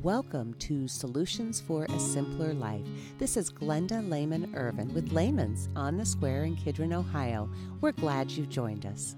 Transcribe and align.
Welcome 0.00 0.54
to 0.54 0.88
Solutions 0.88 1.60
for 1.60 1.84
a 1.84 2.00
Simpler 2.00 2.54
Life. 2.54 2.86
This 3.18 3.36
is 3.36 3.52
Glenda 3.52 4.08
Lehman 4.08 4.50
Ervin 4.56 4.94
with 4.94 5.12
Lehman's 5.12 5.68
on 5.76 5.98
the 5.98 6.06
Square 6.06 6.44
in 6.44 6.56
Kidron, 6.56 6.94
Ohio. 6.94 7.50
We're 7.82 7.92
glad 7.92 8.30
you've 8.30 8.48
joined 8.48 8.86
us. 8.86 9.16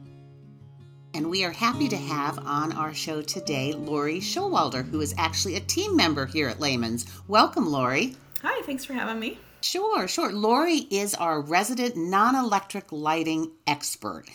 And 1.15 1.31
we 1.31 1.45
are 1.45 1.53
happy 1.53 1.89
to 1.91 1.97
have 1.97 2.41
on 2.41 2.73
our 2.73 2.93
show 2.93 3.23
today 3.23 3.73
Lori 3.73 4.19
Showalter, 4.19 4.85
who 4.91 5.01
is 5.01 5.15
actually 5.17 5.55
a 5.55 5.61
team 5.61 5.95
member 5.95 6.27
here 6.27 6.49
at 6.49 6.59
Lehman's. 6.59 7.07
Welcome, 7.29 7.71
Lori. 7.71 8.17
Hi, 8.43 8.61
thanks 8.63 8.85
for 8.85 8.95
having 8.95 9.21
me. 9.21 9.39
Sure, 9.65 10.07
sure. 10.07 10.31
Lori 10.31 10.87
is 10.91 11.15
our 11.15 11.41
resident 11.41 11.97
non 11.97 12.35
electric 12.37 12.93
lighting 12.93 13.51
expert. 13.67 14.27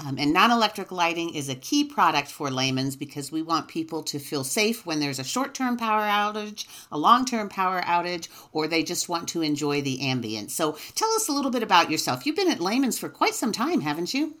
Um, 0.00 0.16
and 0.16 0.32
non 0.32 0.50
electric 0.50 0.90
lighting 0.90 1.34
is 1.34 1.50
a 1.50 1.54
key 1.54 1.84
product 1.84 2.28
for 2.28 2.50
Lehman's 2.50 2.96
because 2.96 3.30
we 3.30 3.42
want 3.42 3.68
people 3.68 4.02
to 4.04 4.18
feel 4.18 4.44
safe 4.44 4.86
when 4.86 4.98
there's 4.98 5.18
a 5.18 5.24
short 5.24 5.52
term 5.52 5.76
power 5.76 6.04
outage, 6.04 6.64
a 6.90 6.96
long 6.96 7.26
term 7.26 7.50
power 7.50 7.82
outage, 7.82 8.28
or 8.50 8.66
they 8.66 8.82
just 8.82 9.10
want 9.10 9.28
to 9.28 9.42
enjoy 9.42 9.82
the 9.82 9.98
ambience. 9.98 10.52
So 10.52 10.78
tell 10.94 11.12
us 11.16 11.28
a 11.28 11.32
little 11.32 11.50
bit 11.50 11.62
about 11.62 11.90
yourself. 11.90 12.24
You've 12.24 12.36
been 12.36 12.50
at 12.50 12.58
Lehman's 12.58 12.98
for 12.98 13.10
quite 13.10 13.34
some 13.34 13.52
time, 13.52 13.82
haven't 13.82 14.14
you? 14.14 14.36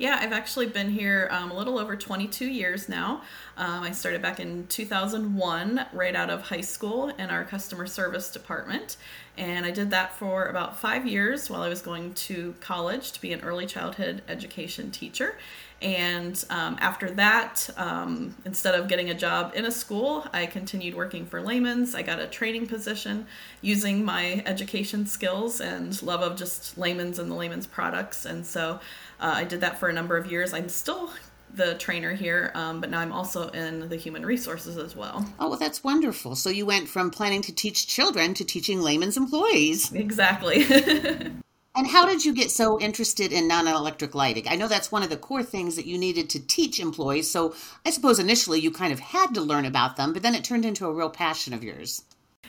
Yeah, 0.00 0.18
I've 0.18 0.32
actually 0.32 0.64
been 0.64 0.88
here 0.88 1.28
um, 1.30 1.50
a 1.50 1.54
little 1.54 1.78
over 1.78 1.94
22 1.94 2.46
years 2.46 2.88
now. 2.88 3.20
Um, 3.58 3.82
I 3.82 3.90
started 3.90 4.22
back 4.22 4.40
in 4.40 4.66
2001, 4.68 5.88
right 5.92 6.16
out 6.16 6.30
of 6.30 6.40
high 6.40 6.62
school, 6.62 7.08
in 7.10 7.28
our 7.28 7.44
customer 7.44 7.84
service 7.84 8.32
department. 8.32 8.96
And 9.36 9.66
I 9.66 9.70
did 9.70 9.90
that 9.90 10.14
for 10.16 10.46
about 10.46 10.80
five 10.80 11.06
years 11.06 11.50
while 11.50 11.60
I 11.60 11.68
was 11.68 11.82
going 11.82 12.14
to 12.14 12.54
college 12.60 13.12
to 13.12 13.20
be 13.20 13.34
an 13.34 13.42
early 13.42 13.66
childhood 13.66 14.22
education 14.26 14.90
teacher. 14.90 15.36
And 15.82 16.44
um, 16.50 16.76
after 16.78 17.10
that, 17.12 17.70
um, 17.76 18.34
instead 18.44 18.74
of 18.74 18.86
getting 18.86 19.08
a 19.08 19.14
job 19.14 19.52
in 19.54 19.64
a 19.64 19.70
school, 19.70 20.26
I 20.32 20.44
continued 20.44 20.94
working 20.94 21.24
for 21.24 21.40
Lehman's. 21.40 21.94
I 21.94 22.02
got 22.02 22.18
a 22.18 22.26
training 22.26 22.66
position 22.66 23.26
using 23.62 24.04
my 24.04 24.42
education 24.44 25.06
skills 25.06 25.60
and 25.60 26.00
love 26.02 26.20
of 26.20 26.36
just 26.36 26.76
Lehman's 26.76 27.18
and 27.18 27.30
the 27.30 27.34
Lehman's 27.34 27.66
products. 27.66 28.26
And 28.26 28.44
so 28.44 28.80
uh, 29.20 29.32
I 29.36 29.44
did 29.44 29.62
that 29.62 29.78
for 29.78 29.88
a 29.88 29.92
number 29.92 30.18
of 30.18 30.30
years. 30.30 30.52
I'm 30.52 30.68
still 30.68 31.10
the 31.54 31.74
trainer 31.76 32.14
here, 32.14 32.52
um, 32.54 32.80
but 32.80 32.90
now 32.90 33.00
I'm 33.00 33.12
also 33.12 33.48
in 33.48 33.88
the 33.88 33.96
human 33.96 34.24
resources 34.24 34.76
as 34.76 34.94
well. 34.94 35.26
Oh, 35.38 35.48
well, 35.48 35.58
that's 35.58 35.82
wonderful. 35.82 36.36
So 36.36 36.50
you 36.50 36.66
went 36.66 36.88
from 36.88 37.10
planning 37.10 37.42
to 37.42 37.54
teach 37.54 37.86
children 37.86 38.34
to 38.34 38.44
teaching 38.44 38.82
Lehman's 38.82 39.16
employees. 39.16 39.92
Exactly. 39.92 40.64
and 41.76 41.86
how 41.86 42.04
did 42.04 42.24
you 42.24 42.34
get 42.34 42.50
so 42.50 42.80
interested 42.80 43.32
in 43.32 43.46
non 43.46 43.68
electric 43.68 44.14
lighting? 44.14 44.48
I 44.48 44.56
know 44.56 44.66
that's 44.66 44.90
one 44.90 45.02
of 45.02 45.10
the 45.10 45.16
core 45.16 45.42
things 45.42 45.76
that 45.76 45.86
you 45.86 45.98
needed 45.98 46.28
to 46.30 46.46
teach 46.46 46.80
employees. 46.80 47.30
So 47.30 47.54
I 47.86 47.90
suppose 47.90 48.18
initially 48.18 48.60
you 48.60 48.70
kind 48.70 48.92
of 48.92 48.98
had 48.98 49.34
to 49.34 49.40
learn 49.40 49.64
about 49.64 49.96
them, 49.96 50.12
but 50.12 50.22
then 50.22 50.34
it 50.34 50.42
turned 50.42 50.64
into 50.64 50.86
a 50.86 50.92
real 50.92 51.10
passion 51.10 51.54
of 51.54 51.62
yours. 51.62 52.02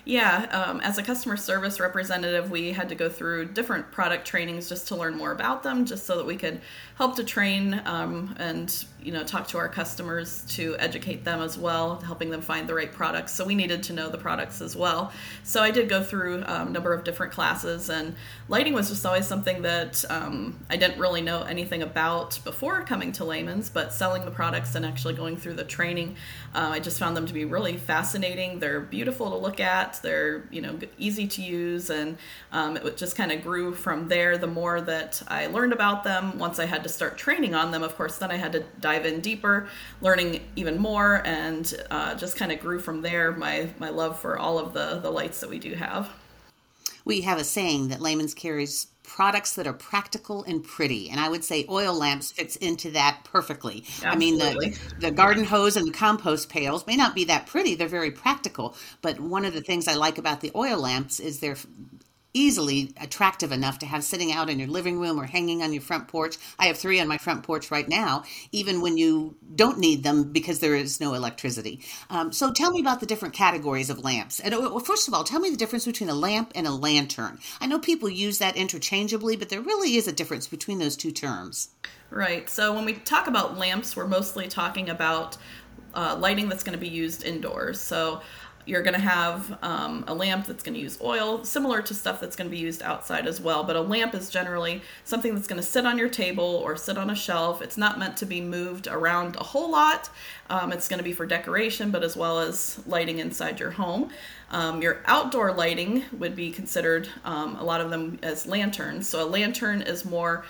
Yeah, 0.03 0.47
um, 0.51 0.81
as 0.81 0.97
a 0.97 1.03
customer 1.03 1.37
service 1.37 1.79
representative, 1.79 2.49
we 2.49 2.71
had 2.71 2.89
to 2.89 2.95
go 2.95 3.07
through 3.07 3.49
different 3.49 3.91
product 3.91 4.25
trainings 4.25 4.67
just 4.67 4.87
to 4.87 4.95
learn 4.95 5.15
more 5.15 5.31
about 5.31 5.61
them, 5.61 5.85
just 5.85 6.07
so 6.07 6.17
that 6.17 6.25
we 6.25 6.35
could 6.35 6.59
help 7.01 7.15
to 7.15 7.23
train 7.23 7.81
um, 7.85 8.35
and 8.37 8.85
you 9.01 9.11
know 9.11 9.23
talk 9.23 9.47
to 9.47 9.57
our 9.57 9.67
customers 9.67 10.45
to 10.47 10.75
educate 10.77 11.23
them 11.23 11.41
as 11.41 11.57
well, 11.57 11.95
helping 12.01 12.29
them 12.29 12.41
find 12.41 12.69
the 12.69 12.75
right 12.75 12.91
products. 12.91 13.33
So 13.33 13.43
we 13.43 13.55
needed 13.55 13.81
to 13.83 13.93
know 13.93 14.09
the 14.09 14.19
products 14.19 14.61
as 14.61 14.75
well. 14.75 15.11
So 15.43 15.63
I 15.63 15.71
did 15.71 15.89
go 15.89 16.03
through 16.03 16.43
um, 16.45 16.67
a 16.67 16.69
number 16.69 16.93
of 16.93 17.03
different 17.03 17.33
classes, 17.33 17.89
and 17.89 18.13
lighting 18.47 18.73
was 18.73 18.89
just 18.89 19.03
always 19.03 19.25
something 19.25 19.63
that 19.63 20.05
um, 20.11 20.59
I 20.69 20.77
didn't 20.77 20.99
really 20.99 21.21
know 21.21 21.41
anything 21.41 21.81
about 21.81 22.39
before 22.43 22.83
coming 22.83 23.11
to 23.13 23.25
Lehman's, 23.25 23.71
but 23.71 23.93
selling 23.93 24.23
the 24.23 24.29
products 24.29 24.75
and 24.75 24.85
actually 24.85 25.15
going 25.15 25.37
through 25.37 25.55
the 25.55 25.63
training, 25.63 26.17
uh, 26.53 26.69
I 26.73 26.79
just 26.79 26.99
found 26.99 27.17
them 27.17 27.25
to 27.25 27.33
be 27.33 27.45
really 27.45 27.77
fascinating. 27.77 28.59
They're 28.59 28.79
beautiful 28.79 29.31
to 29.31 29.37
look 29.37 29.59
at. 29.59 29.99
They're 30.03 30.43
you 30.51 30.61
know 30.61 30.77
easy 30.99 31.25
to 31.29 31.41
use, 31.41 31.89
and 31.89 32.19
um, 32.51 32.77
it 32.77 32.95
just 32.95 33.15
kind 33.15 33.31
of 33.31 33.41
grew 33.41 33.73
from 33.73 34.07
there. 34.07 34.37
The 34.37 34.45
more 34.45 34.79
that 34.81 35.23
I 35.27 35.47
learned 35.47 35.73
about 35.73 36.03
them, 36.03 36.37
once 36.37 36.59
I 36.59 36.65
had 36.65 36.83
to 36.83 36.90
start 36.91 37.17
training 37.17 37.55
on 37.55 37.71
them, 37.71 37.83
of 37.83 37.95
course, 37.95 38.17
then 38.17 38.31
I 38.31 38.37
had 38.37 38.51
to 38.53 38.63
dive 38.79 39.05
in 39.05 39.21
deeper, 39.21 39.67
learning 40.01 40.41
even 40.55 40.77
more, 40.77 41.21
and 41.25 41.73
uh, 41.89 42.15
just 42.15 42.37
kind 42.37 42.51
of 42.51 42.59
grew 42.59 42.79
from 42.79 43.01
there. 43.01 43.31
My 43.31 43.69
my 43.79 43.89
love 43.89 44.19
for 44.19 44.37
all 44.37 44.59
of 44.59 44.73
the 44.73 44.99
the 44.99 45.11
lights 45.11 45.39
that 45.41 45.49
we 45.49 45.59
do 45.59 45.73
have. 45.75 46.09
We 47.03 47.21
have 47.21 47.39
a 47.39 47.43
saying 47.43 47.87
that 47.87 47.99
Lehman's 47.99 48.33
carries 48.33 48.87
products 49.03 49.55
that 49.55 49.67
are 49.67 49.73
practical 49.73 50.43
and 50.43 50.63
pretty. 50.63 51.09
And 51.09 51.19
I 51.19 51.27
would 51.27 51.43
say 51.43 51.65
oil 51.69 51.93
lamps 51.93 52.31
fits 52.31 52.55
into 52.57 52.91
that 52.91 53.21
perfectly. 53.23 53.83
Absolutely. 54.03 54.09
I 54.09 54.15
mean, 54.15 54.37
the, 54.37 54.79
the 54.99 55.11
garden 55.11 55.43
hose 55.43 55.75
and 55.75 55.87
the 55.87 55.91
compost 55.91 56.49
pails 56.49 56.87
may 56.87 56.95
not 56.95 57.13
be 57.13 57.25
that 57.25 57.47
pretty. 57.47 57.75
They're 57.75 57.87
very 57.87 58.11
practical. 58.11 58.75
But 59.01 59.19
one 59.19 59.43
of 59.43 59.53
the 59.53 59.61
things 59.61 59.87
I 59.87 59.95
like 59.95 60.17
about 60.17 60.41
the 60.41 60.51
oil 60.55 60.79
lamps 60.79 61.19
is 61.19 61.39
they're 61.39 61.57
easily 62.33 62.93
attractive 62.99 63.51
enough 63.51 63.79
to 63.79 63.85
have 63.85 64.03
sitting 64.03 64.31
out 64.31 64.49
in 64.49 64.59
your 64.59 64.67
living 64.67 64.99
room 64.99 65.19
or 65.19 65.25
hanging 65.25 65.61
on 65.61 65.73
your 65.73 65.81
front 65.81 66.07
porch. 66.07 66.37
I 66.57 66.67
have 66.67 66.77
three 66.77 66.99
on 66.99 67.07
my 67.07 67.17
front 67.17 67.43
porch 67.43 67.71
right 67.71 67.87
now, 67.87 68.23
even 68.51 68.81
when 68.81 68.97
you 68.97 69.35
don't 69.55 69.79
need 69.79 70.03
them 70.03 70.31
because 70.31 70.59
there 70.59 70.75
is 70.75 70.99
no 70.99 71.13
electricity. 71.13 71.81
Um, 72.09 72.31
so 72.31 72.51
tell 72.51 72.71
me 72.71 72.79
about 72.79 72.99
the 72.99 73.05
different 73.05 73.33
categories 73.33 73.89
of 73.89 74.03
lamps. 74.03 74.39
And 74.39 74.53
uh, 74.53 74.59
well, 74.59 74.79
first 74.79 75.07
of 75.07 75.13
all, 75.13 75.23
tell 75.23 75.39
me 75.39 75.49
the 75.49 75.57
difference 75.57 75.85
between 75.85 76.09
a 76.09 76.15
lamp 76.15 76.51
and 76.55 76.67
a 76.67 76.71
lantern. 76.71 77.39
I 77.59 77.67
know 77.67 77.79
people 77.79 78.09
use 78.09 78.39
that 78.39 78.55
interchangeably, 78.55 79.35
but 79.35 79.49
there 79.49 79.61
really 79.61 79.95
is 79.95 80.07
a 80.07 80.13
difference 80.13 80.47
between 80.47 80.79
those 80.79 80.95
two 80.95 81.11
terms. 81.11 81.69
Right. 82.09 82.49
So 82.49 82.73
when 82.73 82.85
we 82.85 82.93
talk 82.93 83.27
about 83.27 83.57
lamps, 83.57 83.95
we're 83.95 84.07
mostly 84.07 84.47
talking 84.47 84.89
about 84.89 85.37
uh, 85.93 86.17
lighting 86.19 86.49
that's 86.49 86.63
going 86.63 86.77
to 86.77 86.81
be 86.81 86.89
used 86.89 87.23
indoors. 87.23 87.79
So 87.79 88.21
you're 88.65 88.81
going 88.81 88.93
to 88.93 88.99
have 88.99 89.57
um, 89.63 90.03
a 90.07 90.13
lamp 90.13 90.45
that's 90.45 90.63
going 90.63 90.73
to 90.73 90.79
use 90.79 90.99
oil, 91.01 91.43
similar 91.43 91.81
to 91.81 91.93
stuff 91.93 92.19
that's 92.19 92.35
going 92.35 92.49
to 92.49 92.55
be 92.55 92.61
used 92.61 92.81
outside 92.81 93.27
as 93.27 93.41
well. 93.41 93.63
But 93.63 93.75
a 93.75 93.81
lamp 93.81 94.13
is 94.13 94.29
generally 94.29 94.81
something 95.03 95.33
that's 95.35 95.47
going 95.47 95.61
to 95.61 95.67
sit 95.67 95.85
on 95.85 95.97
your 95.97 96.09
table 96.09 96.43
or 96.43 96.75
sit 96.75 96.97
on 96.97 97.09
a 97.09 97.15
shelf. 97.15 97.61
It's 97.61 97.77
not 97.77 97.99
meant 97.99 98.17
to 98.17 98.25
be 98.25 98.41
moved 98.41 98.87
around 98.87 99.35
a 99.35 99.43
whole 99.43 99.71
lot. 99.71 100.09
Um, 100.49 100.71
it's 100.71 100.87
going 100.87 100.99
to 100.99 101.03
be 101.03 101.13
for 101.13 101.25
decoration, 101.25 101.91
but 101.91 102.03
as 102.03 102.17
well 102.17 102.39
as 102.39 102.79
lighting 102.85 103.19
inside 103.19 103.59
your 103.59 103.71
home. 103.71 104.11
Um, 104.51 104.81
your 104.81 105.01
outdoor 105.05 105.53
lighting 105.53 106.03
would 106.19 106.35
be 106.35 106.51
considered 106.51 107.07
um, 107.23 107.55
a 107.55 107.63
lot 107.63 107.79
of 107.79 107.89
them 107.89 108.19
as 108.21 108.45
lanterns. 108.45 109.07
So 109.07 109.23
a 109.23 109.27
lantern 109.27 109.81
is 109.81 110.03
more 110.03 110.45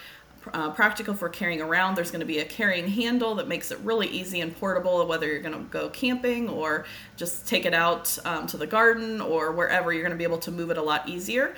uh, 0.53 0.71
practical 0.71 1.13
for 1.13 1.29
carrying 1.29 1.61
around. 1.61 1.95
There's 1.95 2.11
going 2.11 2.21
to 2.21 2.25
be 2.25 2.39
a 2.39 2.45
carrying 2.45 2.87
handle 2.87 3.35
that 3.35 3.47
makes 3.47 3.71
it 3.71 3.79
really 3.79 4.07
easy 4.07 4.41
and 4.41 4.55
portable, 4.57 5.05
whether 5.05 5.27
you're 5.27 5.41
going 5.41 5.53
to 5.53 5.69
go 5.69 5.89
camping 5.89 6.49
or 6.49 6.85
just 7.15 7.47
take 7.47 7.65
it 7.65 7.73
out 7.73 8.17
um, 8.25 8.47
to 8.47 8.57
the 8.57 8.67
garden 8.67 9.21
or 9.21 9.51
wherever. 9.51 9.93
You're 9.93 10.03
going 10.03 10.11
to 10.11 10.17
be 10.17 10.23
able 10.23 10.39
to 10.39 10.51
move 10.51 10.71
it 10.71 10.77
a 10.77 10.81
lot 10.81 11.07
easier. 11.07 11.55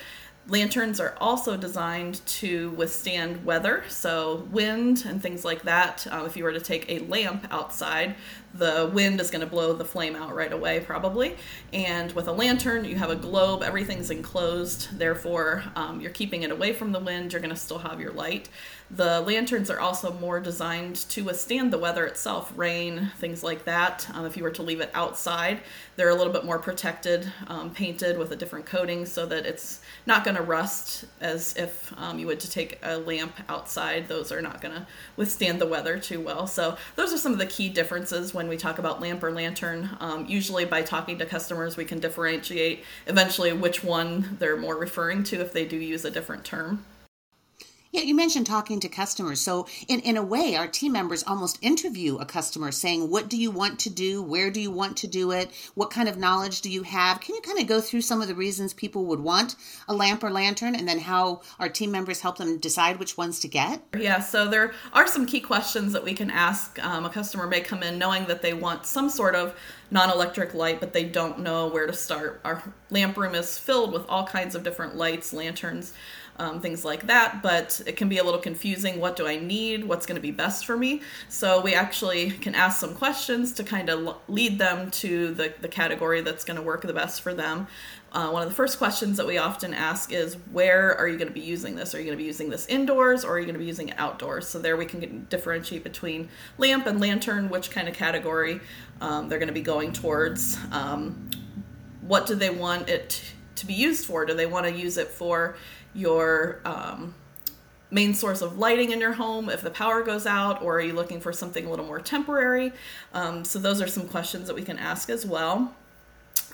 Lanterns 0.47 0.99
are 0.99 1.15
also 1.21 1.55
designed 1.55 2.25
to 2.25 2.71
withstand 2.71 3.45
weather, 3.45 3.85
so 3.87 4.45
wind 4.51 5.05
and 5.07 5.21
things 5.21 5.45
like 5.45 5.63
that. 5.63 6.05
Uh, 6.11 6.25
if 6.25 6.35
you 6.35 6.43
were 6.43 6.51
to 6.51 6.59
take 6.59 6.89
a 6.89 6.99
lamp 6.99 7.47
outside, 7.49 8.15
the 8.53 8.89
wind 8.93 9.19
is 9.19 9.31
going 9.31 9.41
to 9.41 9.47
blow 9.47 9.73
the 9.73 9.85
flame 9.85 10.15
out 10.15 10.35
right 10.35 10.51
away, 10.51 10.79
probably. 10.79 11.37
And 11.71 12.11
with 12.11 12.27
a 12.27 12.31
lantern, 12.31 12.85
you 12.85 12.97
have 12.97 13.09
a 13.09 13.15
globe, 13.15 13.63
everything's 13.63 14.11
enclosed, 14.11 14.99
therefore, 14.99 15.63
um, 15.75 16.01
you're 16.01 16.11
keeping 16.11 16.43
it 16.43 16.51
away 16.51 16.73
from 16.73 16.91
the 16.91 16.99
wind, 16.99 17.33
you're 17.33 17.41
going 17.41 17.49
to 17.49 17.59
still 17.59 17.79
have 17.79 17.99
your 17.99 18.11
light. 18.11 18.49
The 18.91 19.21
lanterns 19.21 19.71
are 19.71 19.79
also 19.79 20.13
more 20.13 20.39
designed 20.39 20.97
to 21.09 21.23
withstand 21.23 21.73
the 21.73 21.79
weather 21.79 22.05
itself, 22.05 22.53
rain, 22.55 23.11
things 23.17 23.43
like 23.43 23.65
that. 23.65 24.07
Um, 24.13 24.25
if 24.25 24.37
you 24.37 24.43
were 24.43 24.51
to 24.51 24.61
leave 24.61 24.81
it 24.81 24.91
outside, 24.93 25.61
they're 25.95 26.09
a 26.09 26.15
little 26.15 26.33
bit 26.33 26.45
more 26.45 26.59
protected, 26.59 27.31
um, 27.47 27.71
painted 27.71 28.19
with 28.19 28.31
a 28.31 28.35
different 28.35 28.67
coating 28.67 29.07
so 29.07 29.25
that 29.25 29.47
it's 29.47 29.79
not 30.05 30.23
going 30.23 30.32
to 30.35 30.41
rust 30.41 31.05
as 31.21 31.55
if 31.55 31.93
um, 31.97 32.19
you 32.19 32.27
would 32.27 32.39
to 32.41 32.49
take 32.49 32.79
a 32.83 32.97
lamp 32.97 33.33
outside. 33.49 34.07
Those 34.07 34.31
are 34.31 34.41
not 34.41 34.61
going 34.61 34.73
to 34.73 34.87
withstand 35.15 35.59
the 35.59 35.67
weather 35.67 35.97
too 35.97 36.19
well. 36.19 36.47
So 36.47 36.77
those 36.95 37.13
are 37.13 37.17
some 37.17 37.33
of 37.33 37.39
the 37.39 37.45
key 37.45 37.69
differences 37.69 38.33
when 38.33 38.47
we 38.47 38.57
talk 38.57 38.79
about 38.79 39.01
lamp 39.01 39.23
or 39.23 39.31
lantern. 39.31 39.89
Um, 39.99 40.25
usually 40.25 40.65
by 40.65 40.81
talking 40.81 41.17
to 41.19 41.25
customers, 41.25 41.77
we 41.77 41.85
can 41.85 41.99
differentiate 41.99 42.83
eventually 43.07 43.53
which 43.53 43.83
one 43.83 44.37
they're 44.39 44.57
more 44.57 44.75
referring 44.75 45.23
to 45.25 45.41
if 45.41 45.53
they 45.53 45.65
do 45.65 45.77
use 45.77 46.05
a 46.05 46.11
different 46.11 46.43
term. 46.45 46.85
Yeah, 47.93 48.01
you 48.01 48.15
mentioned 48.15 48.47
talking 48.47 48.79
to 48.79 48.89
customers. 48.89 49.39
So, 49.39 49.67
in, 49.87 49.99
in 49.99 50.17
a 50.17 50.23
way, 50.23 50.55
our 50.55 50.67
team 50.67 50.93
members 50.93 51.23
almost 51.27 51.59
interview 51.61 52.17
a 52.17 52.25
customer 52.25 52.71
saying, 52.71 53.07
What 53.07 53.29
do 53.29 53.37
you 53.37 53.51
want 53.51 53.77
to 53.81 53.91
do? 53.91 54.19
Where 54.23 54.49
do 54.49 54.59
you 54.59 54.71
want 54.71 54.97
to 54.97 55.07
do 55.07 55.29
it? 55.29 55.51
What 55.75 55.91
kind 55.91 56.09
of 56.09 56.17
knowledge 56.17 56.61
do 56.61 56.71
you 56.71 56.81
have? 56.81 57.19
Can 57.19 57.35
you 57.35 57.41
kind 57.41 57.59
of 57.59 57.67
go 57.67 57.79
through 57.79 58.01
some 58.01 58.19
of 58.19 58.27
the 58.27 58.33
reasons 58.33 58.73
people 58.73 59.05
would 59.05 59.19
want 59.19 59.55
a 59.87 59.93
lamp 59.93 60.23
or 60.23 60.31
lantern 60.31 60.73
and 60.73 60.87
then 60.87 60.97
how 60.97 61.41
our 61.59 61.69
team 61.69 61.91
members 61.91 62.21
help 62.21 62.39
them 62.39 62.57
decide 62.57 62.97
which 62.97 63.15
ones 63.15 63.39
to 63.41 63.47
get? 63.47 63.83
Yeah, 63.95 64.21
so 64.21 64.47
there 64.47 64.73
are 64.91 65.05
some 65.05 65.27
key 65.27 65.39
questions 65.39 65.93
that 65.93 66.03
we 66.03 66.15
can 66.15 66.31
ask. 66.31 66.83
Um, 66.83 67.05
a 67.05 67.11
customer 67.11 67.45
may 67.45 67.61
come 67.61 67.83
in 67.83 67.99
knowing 67.99 68.25
that 68.25 68.41
they 68.41 68.55
want 68.55 68.87
some 68.87 69.07
sort 69.07 69.35
of 69.35 69.55
non 69.91 70.09
electric 70.09 70.55
light, 70.55 70.79
but 70.79 70.93
they 70.93 71.03
don't 71.03 71.41
know 71.41 71.67
where 71.67 71.85
to 71.85 71.93
start. 71.93 72.41
Our 72.43 72.63
lamp 72.89 73.17
room 73.17 73.35
is 73.35 73.59
filled 73.59 73.93
with 73.93 74.09
all 74.09 74.25
kinds 74.25 74.55
of 74.55 74.63
different 74.63 74.95
lights, 74.95 75.31
lanterns. 75.31 75.93
Um, 76.43 76.59
things 76.59 76.83
like 76.83 77.07
that. 77.07 77.41
But 77.41 77.81
it 77.87 77.95
can 77.95 78.09
be 78.09 78.17
a 78.17 78.23
little 78.23 78.39
confusing. 78.39 78.99
What 78.99 79.15
do 79.15 79.25
I 79.25 79.37
need? 79.37 79.85
What's 79.85 80.05
going 80.05 80.17
to 80.17 80.21
be 80.21 80.31
best 80.31 80.65
for 80.65 80.75
me? 80.75 81.01
So 81.29 81.61
we 81.61 81.73
actually 81.73 82.31
can 82.31 82.53
ask 82.53 82.79
some 82.79 82.93
questions 82.95 83.53
to 83.53 83.63
kind 83.63 83.89
of 83.89 84.17
lead 84.27 84.59
them 84.59 84.91
to 84.91 85.33
the, 85.33 85.53
the 85.61 85.69
category 85.69 86.21
that's 86.21 86.43
going 86.43 86.57
to 86.57 86.63
work 86.63 86.81
the 86.81 86.93
best 86.93 87.21
for 87.21 87.33
them. 87.33 87.67
Uh, 88.11 88.29
one 88.29 88.43
of 88.43 88.49
the 88.49 88.53
first 88.53 88.77
questions 88.77 89.17
that 89.17 89.25
we 89.25 89.39
often 89.39 89.73
ask 89.73 90.11
is 90.11 90.35
where 90.51 90.95
are 90.95 91.07
you 91.07 91.17
going 91.17 91.27
to 91.27 91.33
be 91.33 91.39
using 91.39 91.75
this? 91.75 91.95
Are 91.95 91.97
you 91.97 92.05
going 92.05 92.17
to 92.17 92.21
be 92.21 92.27
using 92.27 92.49
this 92.49 92.67
indoors 92.67 93.25
or 93.25 93.31
are 93.31 93.39
you 93.39 93.45
going 93.45 93.55
to 93.55 93.59
be 93.59 93.65
using 93.65 93.89
it 93.89 93.95
outdoors? 93.97 94.47
So 94.47 94.59
there 94.59 94.77
we 94.77 94.85
can 94.85 95.25
differentiate 95.31 95.83
between 95.83 96.29
lamp 96.59 96.85
and 96.85 96.99
lantern, 96.99 97.49
which 97.49 97.71
kind 97.71 97.87
of 97.87 97.95
category 97.95 98.59
um, 99.01 99.29
they're 99.29 99.39
going 99.39 99.47
to 99.47 99.53
be 99.53 99.63
going 99.63 99.93
towards. 99.93 100.59
Um, 100.71 101.31
what 102.01 102.27
do 102.27 102.35
they 102.35 102.51
want 102.51 102.87
it 102.87 103.23
to 103.55 103.65
be 103.65 103.73
used 103.73 104.05
for? 104.05 104.25
Do 104.25 104.35
they 104.35 104.45
want 104.45 104.67
to 104.67 104.71
use 104.71 104.97
it 104.97 105.07
for 105.07 105.55
your 105.93 106.59
um, 106.65 107.13
main 107.91 108.13
source 108.13 108.41
of 108.41 108.57
lighting 108.57 108.91
in 108.91 108.99
your 108.99 109.13
home 109.13 109.49
if 109.49 109.61
the 109.61 109.69
power 109.69 110.03
goes 110.03 110.25
out, 110.25 110.61
or 110.61 110.77
are 110.77 110.81
you 110.81 110.93
looking 110.93 111.19
for 111.19 111.31
something 111.31 111.65
a 111.65 111.69
little 111.69 111.85
more 111.85 111.99
temporary? 111.99 112.73
Um, 113.13 113.45
so, 113.45 113.59
those 113.59 113.81
are 113.81 113.87
some 113.87 114.07
questions 114.07 114.47
that 114.47 114.55
we 114.55 114.63
can 114.63 114.79
ask 114.79 115.09
as 115.09 115.25
well. 115.25 115.73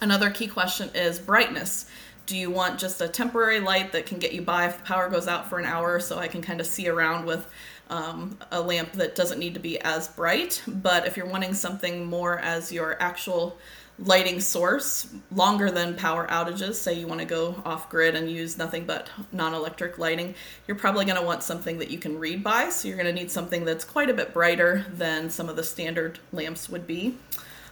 Another 0.02 0.30
key 0.30 0.48
question 0.48 0.90
is 0.94 1.20
brightness. 1.20 1.86
Do 2.26 2.38
you 2.38 2.52
want 2.52 2.80
just 2.80 3.02
a 3.02 3.08
temporary 3.08 3.60
light 3.60 3.92
that 3.94 4.06
can 4.06 4.20
get 4.20 4.34
you 4.34 4.42
by 4.42 4.68
if 4.68 4.78
the 4.78 4.84
power 4.84 5.10
goes 5.10 5.28
out 5.28 5.50
for 5.50 5.58
an 5.58 5.66
hour 5.66 6.00
so 6.00 6.20
I 6.20 6.28
can 6.28 6.42
kind 6.42 6.62
of 6.62 6.68
see 6.68 6.88
around 6.88 7.26
with 7.26 7.48
um, 7.90 8.38
a 8.52 8.62
lamp 8.62 8.94
that 8.94 9.16
doesn't 9.16 9.40
need 9.40 9.56
to 9.56 9.60
be 9.60 9.80
as 9.82 10.08
bright? 10.10 10.62
But 10.68 11.08
if 11.08 11.18
you're 11.18 11.26
wanting 11.26 11.54
something 11.54 12.06
more 12.06 12.38
as 12.40 12.72
your 12.72 13.02
actual 13.02 13.58
lighting 14.04 14.40
source 14.40 15.08
longer 15.32 15.70
than 15.70 15.96
power 15.96 16.26
outages 16.28 16.76
say 16.76 16.94
you 16.94 17.06
want 17.06 17.20
to 17.20 17.26
go 17.26 17.62
off 17.66 17.90
grid 17.90 18.16
and 18.16 18.32
use 18.32 18.58
nothing 18.58 18.86
but 18.86 19.10
non-electric 19.34 19.98
lighting 19.98 20.34
you're 20.68 20.78
probably 20.78 21.04
going 21.04 21.18
to 21.18 21.26
want 21.26 21.44
something 21.44 21.78
that 21.80 21.92
you 21.92 21.98
can 21.98 22.18
read 22.18 22.42
by 22.42 22.70
so 22.70 22.88
you're 22.88 22.98
going 22.98 23.14
to 23.14 23.22
need 23.22 23.30
something 23.30 23.66
that's 23.66 23.84
quite 23.84 24.10
a 24.10 24.14
bit 24.14 24.34
brighter 24.34 24.86
than 24.94 25.30
some 25.30 25.50
of 25.50 25.56
the 25.58 25.64
standard 25.64 26.18
lamps 26.32 26.70
would 26.70 26.88
be 26.88 27.18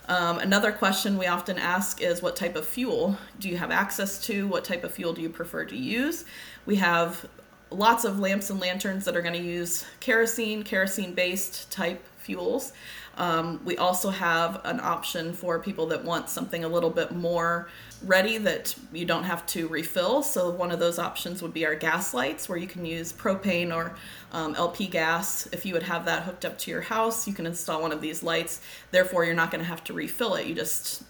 um, 0.10 0.40
another 0.40 0.72
question 0.72 1.18
we 1.18 1.28
often 1.28 1.58
ask 1.58 2.02
is 2.02 2.22
what 2.22 2.36
type 2.36 2.56
of 2.56 2.66
fuel 2.66 3.18
do 3.40 3.50
you 3.50 3.58
have 3.58 3.72
access 3.72 4.24
to? 4.26 4.48
What 4.48 4.64
type 4.64 4.86
of 4.86 4.94
fuel 4.94 5.12
do 5.12 5.22
you 5.22 5.30
prefer 5.30 5.66
to 5.66 5.76
use? 5.76 6.24
We 6.66 6.78
have 6.78 7.28
lots 7.72 8.06
of 8.06 8.18
lamps 8.18 8.50
and 8.50 8.60
lanterns 8.60 9.04
that 9.06 9.18
are 9.18 9.22
going 9.22 9.34
to 9.34 9.42
use 9.42 9.86
kerosene, 10.00 10.64
kerosene 10.64 11.14
based 11.14 11.70
type 11.72 12.02
fuels. 12.28 12.74
Um, 13.18 13.62
we 13.66 13.78
also 13.78 14.10
have 14.10 14.62
an 14.64 14.80
option 14.80 15.34
for 15.34 15.60
people 15.60 15.88
that 15.88 16.04
want 16.04 16.30
something 16.30 16.64
a 16.64 16.68
little 16.68 16.92
bit 16.92 17.12
more 17.14 17.70
ready 18.04 18.38
that 18.38 18.76
you 18.94 19.06
don't 19.06 19.24
have 19.24 19.44
to 19.48 19.68
refill. 19.70 20.22
So 20.22 20.52
one 20.52 20.70
of 20.72 20.80
those 20.80 21.00
options 21.00 21.42
would 21.42 21.54
be 21.54 21.66
our 21.66 21.74
gas 21.74 22.14
lights, 22.14 22.48
where 22.48 22.60
you 22.60 22.68
can 22.68 22.86
use 22.86 23.12
propane 23.12 23.74
or 23.74 23.96
um, 24.34 24.54
LP 24.56 24.86
gas. 24.86 25.48
If 25.52 25.66
you 25.66 25.74
would 25.74 25.84
have 25.84 26.06
that 26.06 26.24
hooked 26.24 26.46
up 26.46 26.60
to 26.60 26.72
your 26.72 26.82
house, 26.82 27.28
you 27.28 27.34
can 27.34 27.48
install 27.48 27.82
one 27.82 27.92
of 27.92 28.02
these 28.02 28.22
lights. 28.22 28.62
Therefore, 28.92 29.26
you're 29.26 29.34
not 29.34 29.50
going 29.50 29.64
to 29.64 29.68
have 29.68 29.84
to 29.86 29.94
refill 29.94 30.36
it. 30.36 30.46
You 30.46 30.54
just 30.54 31.04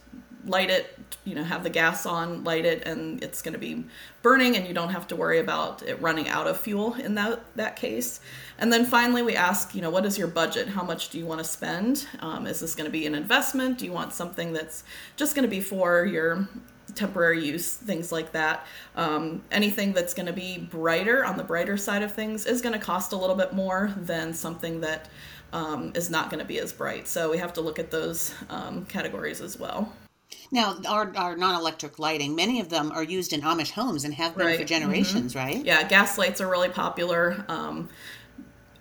light 0.47 0.69
it, 0.69 0.97
you 1.25 1.35
know, 1.35 1.43
have 1.43 1.63
the 1.63 1.69
gas 1.69 2.05
on, 2.05 2.43
light 2.43 2.65
it, 2.65 2.83
and 2.85 3.23
it's 3.23 3.41
going 3.41 3.53
to 3.53 3.59
be 3.59 3.85
burning, 4.21 4.55
and 4.55 4.67
you 4.67 4.73
don't 4.73 4.89
have 4.89 5.07
to 5.07 5.15
worry 5.15 5.39
about 5.39 5.83
it 5.83 6.01
running 6.01 6.27
out 6.29 6.47
of 6.47 6.59
fuel 6.59 6.93
in 6.95 7.15
that 7.15 7.41
that 7.55 7.75
case. 7.75 8.19
And 8.57 8.71
then 8.73 8.85
finally, 8.85 9.21
we 9.21 9.35
ask, 9.35 9.75
you 9.75 9.81
know, 9.81 9.89
what 9.89 10.05
is 10.05 10.17
your 10.17 10.27
budget? 10.27 10.69
How 10.69 10.83
much 10.83 11.09
do 11.09 11.17
you 11.17 11.25
want 11.25 11.39
to 11.39 11.45
spend? 11.45 12.07
Um, 12.19 12.47
is 12.47 12.59
this 12.59 12.75
going 12.75 12.85
to 12.85 12.91
be 12.91 13.05
an 13.05 13.15
investment? 13.15 13.77
Do 13.77 13.85
you 13.85 13.91
want 13.91 14.13
something 14.13 14.53
that's 14.53 14.83
just 15.15 15.35
going 15.35 15.43
to 15.43 15.49
be 15.49 15.61
for 15.61 16.05
your 16.05 16.47
temporary 16.95 17.45
use, 17.45 17.75
things 17.75 18.11
like 18.11 18.31
that. 18.31 18.65
Um, 18.95 19.43
anything 19.51 19.93
that's 19.93 20.13
going 20.13 20.25
to 20.25 20.33
be 20.33 20.57
brighter 20.57 21.23
on 21.23 21.37
the 21.37 21.43
brighter 21.43 21.77
side 21.77 22.01
of 22.01 22.13
things 22.13 22.45
is 22.45 22.61
going 22.61 22.73
to 22.73 22.83
cost 22.83 23.13
a 23.13 23.15
little 23.15 23.35
bit 23.35 23.53
more 23.53 23.93
than 23.97 24.33
something 24.33 24.81
that 24.81 25.09
um, 25.53 25.91
is 25.95 26.09
not 26.09 26.29
going 26.29 26.39
to 26.39 26.45
be 26.45 26.59
as 26.59 26.73
bright. 26.73 27.07
So 27.07 27.31
we 27.31 27.37
have 27.37 27.53
to 27.53 27.61
look 27.61 27.79
at 27.79 27.91
those 27.91 28.33
um, 28.49 28.85
categories 28.85 29.41
as 29.41 29.57
well. 29.59 29.93
Now, 30.51 30.77
our, 30.87 31.11
our 31.15 31.35
non 31.35 31.55
electric 31.55 31.99
lighting, 31.99 32.35
many 32.35 32.59
of 32.59 32.69
them 32.69 32.91
are 32.91 33.03
used 33.03 33.33
in 33.33 33.41
Amish 33.41 33.71
homes 33.71 34.05
and 34.05 34.13
have 34.13 34.37
been 34.37 34.47
right. 34.47 34.59
for 34.59 34.65
generations, 34.65 35.33
mm-hmm. 35.33 35.45
right? 35.45 35.65
Yeah, 35.65 35.87
gas 35.87 36.17
lights 36.17 36.41
are 36.41 36.49
really 36.49 36.69
popular, 36.69 37.45
um, 37.47 37.89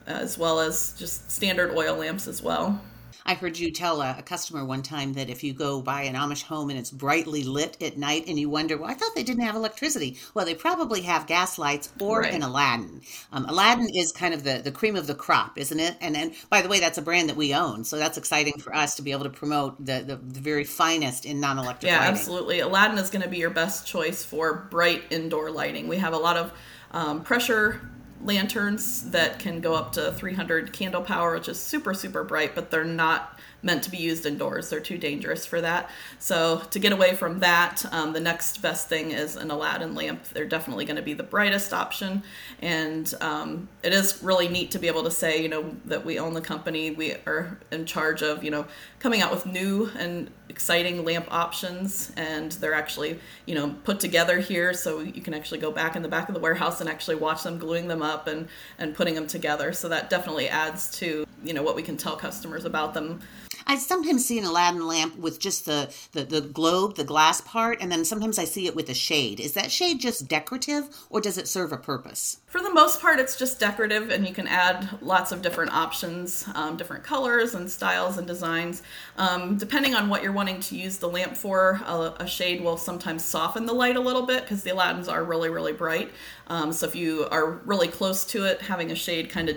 as 0.07 0.39
well 0.39 0.61
as 0.61 0.95
just 0.99 1.31
standard 1.31 1.75
oil 1.75 1.97
lamps 1.97 2.27
as 2.27 2.43
well. 2.43 2.81
I 3.27 3.35
heard 3.35 3.59
you 3.59 3.73
tell 3.73 4.01
a, 4.03 4.17
a, 4.19 4.23
customer 4.23 4.65
one 4.65 4.83
time 4.83 5.15
that 5.15 5.29
if 5.29 5.43
you 5.43 5.53
go 5.53 5.83
buy 5.83 6.03
an 6.03 6.15
Amish 6.15 6.45
home 6.45 6.71
and 6.71 6.79
it's 6.79 6.93
brightly 6.93 7.43
lit 7.43 7.77
at 7.83 7.99
night 7.99 8.25
and 8.29 8.39
you 8.39 8.49
wonder, 8.49 8.77
well, 8.77 8.89
I 8.89 8.95
thought 8.95 9.17
they 9.17 9.25
didn't 9.25 9.43
have 9.43 9.57
electricity. 9.57 10.17
Well, 10.33 10.47
they 10.47 10.55
probably 10.55 11.03
have 11.03 11.27
gas 11.27 11.59
lights 11.59 11.93
or 12.01 12.21
right. 12.21 12.33
an 12.33 12.43
Aladdin. 12.43 13.03
Um, 13.33 13.45
Aladdin 13.47 13.89
is 13.93 14.13
kind 14.13 14.33
of 14.33 14.45
the, 14.45 14.61
the 14.63 14.71
cream 14.71 14.95
of 14.95 15.09
the 15.09 15.15
crop, 15.15 15.59
isn't 15.59 15.81
it? 15.81 15.97
And 16.01 16.17
and 16.17 16.35
by 16.51 16.63
the 16.63 16.69
way, 16.69 16.79
that's 16.79 16.99
a 16.99 17.03
brand 17.03 17.29
that 17.29 17.37
we 17.37 17.53
own. 17.53 17.83
So 17.83 17.99
that's 17.99 18.17
exciting 18.17 18.59
for 18.59 18.75
us 18.75 18.95
to 18.97 19.03
be 19.03 19.11
able 19.11 19.25
to 19.25 19.31
promote 19.31 19.85
the, 19.85 20.05
the, 20.07 20.17
the 20.17 20.41
very 20.41 20.65
finest 20.65 21.27
in 21.27 21.41
non 21.41 21.59
electric 21.59 21.91
yeah, 21.91 21.99
lighting. 21.99 22.15
absolutely. 22.15 22.61
Aladdin 22.61 22.99
is 22.99 23.11
going 23.11 23.23
to 23.23 23.29
be 23.29 23.39
your 23.39 23.51
best 23.51 23.89
choice 23.89 24.25
for 24.25 24.69
bright 24.71 25.03
indoor 25.11 25.51
lighting. 25.51 25.89
We 25.89 25.97
have 25.97 26.13
a 26.13 26.19
lot 26.19 26.37
of 26.37 26.53
um, 26.93 27.25
pressure 27.25 27.91
lanterns 28.25 29.11
that 29.11 29.39
can 29.39 29.61
go 29.61 29.75
up 29.75 29.93
to 29.93 30.13
300 30.13 30.73
candle 30.73 31.03
power, 31.03 31.35
which 31.35 31.49
is 31.49 31.61
super, 31.61 31.95
super 31.95 32.25
bright, 32.25 32.55
but 32.55 32.71
they're 32.71 32.85
not 32.85 33.39
meant 33.63 33.83
to 33.85 33.91
be 33.91 33.97
used 33.97 34.27
indoors. 34.27 34.71
They're 34.71 34.81
too 34.81 34.99
dangerous 34.99 35.45
for 35.45 35.61
that. 35.61 35.91
So, 36.19 36.63
to 36.71 36.79
get 36.79 36.93
away 36.93 37.15
from 37.15 37.41
that, 37.41 37.85
um, 37.93 38.13
the 38.13 38.21
next 38.21 38.63
best 38.63 38.89
thing 38.89 39.11
is 39.11 39.37
an 39.37 39.51
Aladdin 39.51 39.95
lamp. 39.95 40.25
They're 40.25 40.47
definitely 40.47 40.85
going 40.85 40.97
to 40.97 41.03
be 41.03 41.15
the 41.15 41.23
brightest 41.23 41.73
option. 41.73 42.23
And 42.61 43.13
um, 43.21 43.69
it 43.83 43.93
is 43.93 44.23
really 44.23 44.49
neat 44.49 44.71
to 44.73 44.79
be 44.79 44.89
able 44.89 45.03
to 45.05 45.11
say, 45.11 45.43
you 45.43 45.49
know, 45.49 45.75
that 45.87 46.05
we 46.05 46.19
own 46.19 46.35
the 46.35 46.41
company. 46.41 46.91
We 46.91 47.15
are 47.27 47.59
in 47.71 47.87
charge 47.87 48.23
of, 48.23 48.45
you 48.45 48.51
know, 48.51 48.67
coming 49.01 49.21
out 49.21 49.31
with 49.31 49.47
new 49.47 49.91
and 49.99 50.31
exciting 50.49 51.05
lamp 51.05 51.27
options. 51.31 52.13
And 52.17 52.53
they're 52.53 52.75
actually, 52.75 53.19
you 53.47 53.55
know, 53.55 53.75
put 53.85 54.01
together 54.01 54.39
here 54.39 54.73
so 54.75 55.01
you 55.01 55.21
can 55.21 55.35
actually 55.35 55.59
go 55.59 55.71
back 55.71 55.97
in 55.97 56.03
the 56.03 56.09
back 56.09 56.29
of 56.29 56.35
the 56.35 56.41
warehouse 56.41 56.81
and 56.81 56.89
actually 56.89 57.17
watch 57.17 57.43
them 57.43 57.59
gluing 57.59 57.89
them 57.89 58.03
up 58.03 58.27
and, 58.27 58.49
and 58.79 58.95
putting 58.95 59.15
them 59.15 59.27
together. 59.27 59.73
So, 59.73 59.89
that 59.89 60.11
definitely 60.11 60.49
adds 60.49 60.91
to, 60.99 61.27
you 61.45 61.53
know, 61.53 61.63
what 61.63 61.77
we 61.77 61.83
can 61.83 61.97
tell 61.97 62.17
customers 62.17 62.65
about 62.65 62.95
them. 62.95 63.21
I 63.67 63.77
sometimes 63.77 64.25
see 64.25 64.39
an 64.39 64.45
Aladdin 64.45 64.87
lamp 64.87 65.17
with 65.17 65.39
just 65.39 65.67
the, 65.67 65.93
the, 66.13 66.25
the 66.25 66.41
globe, 66.41 66.97
the 66.97 67.05
glass 67.05 67.41
part, 67.41 67.79
and 67.81 67.91
then 67.91 68.05
sometimes 68.05 68.39
I 68.39 68.45
see 68.45 68.67
it 68.67 68.75
with 68.75 68.89
a 68.91 68.95
shade. 68.95 69.41
Is 69.41 69.53
that 69.53 69.71
shade 69.71 70.01
just 70.01 70.29
decorative 70.29 70.89
or 71.11 71.21
does 71.21 71.39
it 71.39 71.49
serve 71.49 71.73
a 71.73 71.77
purpose? 71.77 72.39
For 72.47 72.61
the 72.61 72.73
most 72.73 73.01
part, 73.01 73.21
it's 73.21 73.37
just 73.37 73.61
decorative, 73.61 74.11
and 74.11 74.27
you 74.27 74.33
can 74.33 74.47
add 74.47 74.99
lots 75.03 75.33
of 75.33 75.43
different 75.43 75.73
options, 75.73 76.49
um, 76.55 76.77
different 76.77 77.05
colors 77.05 77.55
and 77.55 77.71
styles 77.71 78.19
and 78.19 78.27
designs. 78.27 78.83
Um, 79.19 79.57
depending 79.57 79.95
on 79.95 80.09
what 80.09 80.23
you're 80.23 80.33
wanting 80.33 80.61
to 80.61 80.77
use 80.77 80.99
the 80.99 81.09
lamp 81.09 81.37
for, 81.37 81.81
a, 81.85 82.15
a 82.21 82.27
shade 82.27 82.63
will 82.63 82.77
sometimes 82.77 83.25
soften 83.25 83.67
the 83.67 83.73
light 83.73 83.97
a 83.97 84.01
little 84.01 84.27
bit 84.27 84.43
because 84.43 84.63
the 84.63 84.71
Aladdins 84.71 85.11
are 85.11 85.23
really, 85.23 85.51
really 85.51 85.73
bright. 85.73 86.11
Um, 86.47 86.73
so 86.73 86.87
if 86.87 86.95
you 86.95 87.27
are 87.31 87.61
really 87.65 87.89
close 87.89 88.25
to 88.27 88.45
it, 88.45 88.63
having 88.63 88.91
a 88.91 88.95
shade 88.95 89.29
kind 89.29 89.49
of 89.49 89.57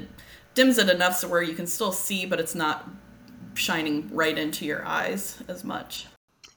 dims 0.56 0.78
it 0.78 0.90
enough 0.90 1.16
so 1.16 1.28
where 1.28 1.42
you 1.42 1.54
can 1.54 1.68
still 1.68 1.92
see, 1.92 2.26
but 2.26 2.40
it's 2.40 2.56
not 2.56 2.90
shining 3.60 4.10
right 4.14 4.38
into 4.38 4.66
your 4.66 4.86
eyes 4.86 5.42
as 5.48 5.64
much. 5.64 6.08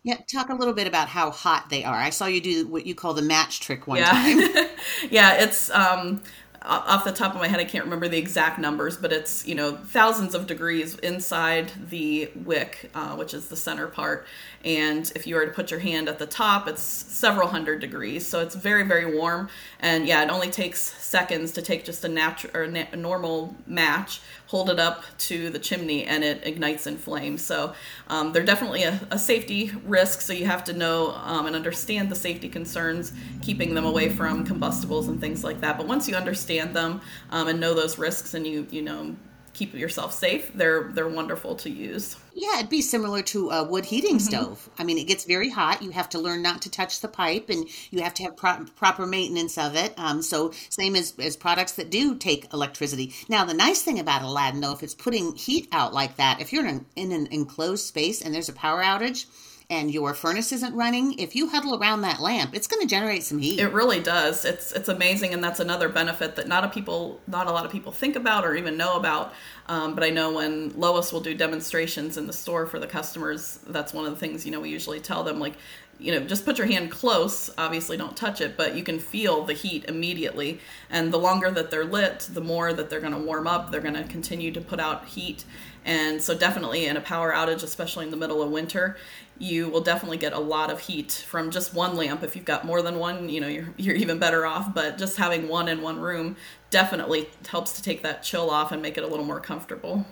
Yeah, 0.04 0.16
talk 0.32 0.48
a 0.48 0.54
little 0.54 0.74
bit 0.74 0.86
about 0.86 1.08
how 1.08 1.30
hot 1.30 1.70
they 1.70 1.84
are. 1.84 1.94
I 1.94 2.10
saw 2.10 2.26
you 2.26 2.40
do 2.40 2.66
what 2.66 2.86
you 2.86 2.94
call 2.94 3.14
the 3.14 3.22
match 3.22 3.60
trick 3.60 3.86
one 3.86 3.98
yeah. 3.98 4.10
time. 4.10 4.68
yeah, 5.10 5.34
it's 5.42 5.70
um 5.70 6.22
off 6.64 7.04
the 7.04 7.12
top 7.12 7.34
of 7.34 7.40
my 7.40 7.48
head, 7.48 7.60
I 7.60 7.64
can't 7.64 7.84
remember 7.84 8.08
the 8.08 8.18
exact 8.18 8.58
numbers, 8.58 8.96
but 8.96 9.12
it's 9.12 9.46
you 9.46 9.54
know 9.54 9.76
thousands 9.76 10.34
of 10.34 10.46
degrees 10.46 10.96
inside 10.98 11.72
the 11.88 12.30
wick, 12.34 12.90
uh, 12.94 13.16
which 13.16 13.34
is 13.34 13.48
the 13.48 13.56
center 13.56 13.86
part. 13.86 14.26
And 14.64 15.10
if 15.16 15.26
you 15.26 15.34
were 15.34 15.44
to 15.44 15.52
put 15.52 15.70
your 15.70 15.80
hand 15.80 16.08
at 16.08 16.18
the 16.18 16.26
top, 16.26 16.68
it's 16.68 16.82
several 16.82 17.48
hundred 17.48 17.80
degrees, 17.80 18.26
so 18.26 18.40
it's 18.40 18.54
very 18.54 18.84
very 18.84 19.16
warm. 19.16 19.48
And 19.80 20.06
yeah, 20.06 20.22
it 20.22 20.30
only 20.30 20.50
takes 20.50 20.80
seconds 20.80 21.52
to 21.52 21.62
take 21.62 21.84
just 21.84 22.04
a 22.04 22.08
natural 22.08 22.56
or 22.56 22.62
a 22.62 22.96
normal 22.96 23.56
match, 23.66 24.20
hold 24.52 24.68
it 24.68 24.78
up 24.78 25.02
to 25.16 25.48
the 25.48 25.58
chimney, 25.58 26.04
and 26.04 26.22
it 26.22 26.46
ignites 26.46 26.86
in 26.86 26.98
flames. 26.98 27.40
So 27.40 27.72
um, 28.08 28.32
they're 28.32 28.44
definitely 28.44 28.82
a, 28.82 29.00
a, 29.10 29.18
safety 29.18 29.72
risk. 29.86 30.20
So 30.20 30.34
you 30.34 30.44
have 30.44 30.62
to 30.64 30.74
know 30.74 31.12
um, 31.12 31.46
and 31.46 31.56
understand 31.56 32.10
the 32.10 32.14
safety 32.14 32.50
concerns, 32.50 33.14
keeping 33.40 33.74
them 33.74 33.86
away 33.86 34.10
from 34.10 34.44
combustibles 34.44 35.08
and 35.08 35.18
things 35.18 35.42
like 35.42 35.62
that. 35.62 35.78
But 35.78 35.86
once 35.86 36.06
you 36.06 36.16
understand 36.16 36.76
them 36.76 37.00
um, 37.30 37.48
and 37.48 37.60
know 37.60 37.72
those 37.72 37.96
risks, 37.96 38.34
and 38.34 38.46
you 38.46 38.66
you 38.70 38.82
know 38.82 39.16
keep 39.62 39.74
yourself 39.74 40.12
safe, 40.12 40.52
they're 40.54 40.90
they're 40.92 41.08
wonderful 41.08 41.54
to 41.54 41.70
use. 41.70 42.16
Yeah, 42.34 42.58
it'd 42.58 42.70
be 42.70 42.82
similar 42.82 43.22
to 43.22 43.50
a 43.50 43.62
wood 43.62 43.84
heating 43.84 44.16
mm-hmm. 44.16 44.44
stove. 44.44 44.68
I 44.78 44.84
mean, 44.84 44.98
it 44.98 45.06
gets 45.06 45.24
very 45.24 45.50
hot. 45.50 45.82
You 45.82 45.90
have 45.90 46.08
to 46.10 46.18
learn 46.18 46.42
not 46.42 46.62
to 46.62 46.70
touch 46.70 47.00
the 47.00 47.08
pipe, 47.08 47.48
and 47.48 47.68
you 47.90 48.02
have 48.02 48.14
to 48.14 48.24
have 48.24 48.36
pro- 48.36 48.64
proper 48.76 49.06
maintenance 49.06 49.58
of 49.58 49.76
it. 49.76 49.94
Um, 49.96 50.22
so 50.22 50.52
same 50.68 50.96
as 50.96 51.14
as 51.18 51.36
products 51.36 51.72
that 51.72 51.90
do 51.90 52.16
take 52.16 52.52
electricity. 52.52 53.14
Now, 53.28 53.44
the 53.44 53.54
nice 53.54 53.82
thing 53.82 54.00
about 54.00 54.22
Aladdin, 54.22 54.60
though, 54.60 54.72
if 54.72 54.82
it's 54.82 54.94
putting 54.94 55.36
heat 55.36 55.68
out 55.70 55.94
like 55.94 56.16
that, 56.16 56.40
if 56.40 56.52
you're 56.52 56.66
in 56.66 56.76
an, 56.76 56.86
in 56.96 57.12
an 57.12 57.28
enclosed 57.30 57.86
space 57.86 58.20
and 58.20 58.34
there's 58.34 58.48
a 58.48 58.54
power 58.54 58.82
outage 58.82 59.26
and 59.72 59.90
your 59.90 60.12
furnace 60.12 60.52
isn't 60.52 60.74
running, 60.74 61.18
if 61.18 61.34
you 61.34 61.48
huddle 61.48 61.74
around 61.74 62.02
that 62.02 62.20
lamp, 62.20 62.54
it's 62.54 62.66
going 62.66 62.82
to 62.82 62.86
generate 62.86 63.22
some 63.22 63.38
heat. 63.38 63.58
It 63.58 63.72
really 63.72 64.00
does. 64.00 64.44
It's 64.44 64.70
it's 64.72 64.88
amazing, 64.88 65.32
and 65.32 65.42
that's 65.42 65.60
another 65.60 65.88
benefit 65.88 66.36
that 66.36 66.46
not 66.46 66.62
a 66.62 66.68
people 66.68 67.20
not 67.26 67.46
a 67.46 67.52
lot 67.52 67.64
of 67.64 67.72
people 67.72 67.90
think 67.90 68.14
about 68.14 68.44
or 68.44 68.54
even 68.54 68.76
know 68.76 68.96
about. 68.96 69.32
Um, 69.68 69.94
but 69.94 70.04
I 70.04 70.10
know 70.10 70.32
when 70.32 70.78
Lois 70.78 71.10
will 71.10 71.20
do 71.20 71.34
demonstrations 71.34 72.18
in 72.18 72.26
the 72.26 72.32
store 72.34 72.66
for 72.66 72.78
the 72.78 72.86
customers, 72.86 73.60
that's 73.66 73.94
one 73.94 74.04
of 74.04 74.10
the 74.10 74.18
things 74.18 74.44
you 74.44 74.52
know 74.52 74.60
we 74.60 74.68
usually 74.68 75.00
tell 75.00 75.24
them 75.24 75.40
like 75.40 75.54
you 76.02 76.12
know, 76.12 76.26
just 76.26 76.44
put 76.44 76.58
your 76.58 76.66
hand 76.66 76.90
close. 76.90 77.48
Obviously, 77.56 77.96
don't 77.96 78.16
touch 78.16 78.40
it, 78.40 78.56
but 78.56 78.74
you 78.74 78.82
can 78.82 78.98
feel 78.98 79.44
the 79.44 79.52
heat 79.52 79.84
immediately. 79.86 80.58
And 80.90 81.12
the 81.12 81.18
longer 81.18 81.50
that 81.50 81.70
they're 81.70 81.84
lit, 81.84 82.28
the 82.32 82.40
more 82.40 82.72
that 82.72 82.90
they're 82.90 83.00
going 83.00 83.12
to 83.12 83.18
warm 83.18 83.46
up. 83.46 83.70
They're 83.70 83.80
going 83.80 83.94
to 83.94 84.04
continue 84.04 84.50
to 84.52 84.60
put 84.60 84.80
out 84.80 85.06
heat. 85.06 85.44
And 85.84 86.20
so, 86.22 86.36
definitely 86.36 86.86
in 86.86 86.96
a 86.96 87.00
power 87.00 87.32
outage, 87.32 87.62
especially 87.62 88.04
in 88.04 88.10
the 88.10 88.16
middle 88.16 88.42
of 88.42 88.50
winter, 88.50 88.96
you 89.38 89.68
will 89.68 89.80
definitely 89.80 90.18
get 90.18 90.32
a 90.32 90.38
lot 90.38 90.70
of 90.70 90.80
heat 90.80 91.24
from 91.28 91.50
just 91.50 91.74
one 91.74 91.96
lamp. 91.96 92.22
If 92.22 92.36
you've 92.36 92.44
got 92.44 92.64
more 92.64 92.82
than 92.82 92.98
one, 92.98 93.28
you 93.28 93.40
know, 93.40 93.48
you're, 93.48 93.68
you're 93.76 93.96
even 93.96 94.18
better 94.18 94.46
off. 94.46 94.72
But 94.74 94.98
just 94.98 95.16
having 95.16 95.48
one 95.48 95.68
in 95.68 95.82
one 95.82 96.00
room 96.00 96.36
definitely 96.70 97.28
helps 97.48 97.72
to 97.74 97.82
take 97.82 98.02
that 98.02 98.22
chill 98.22 98.50
off 98.50 98.72
and 98.72 98.80
make 98.80 98.96
it 98.96 99.04
a 99.04 99.06
little 99.06 99.24
more 99.24 99.40
comfortable. 99.40 100.06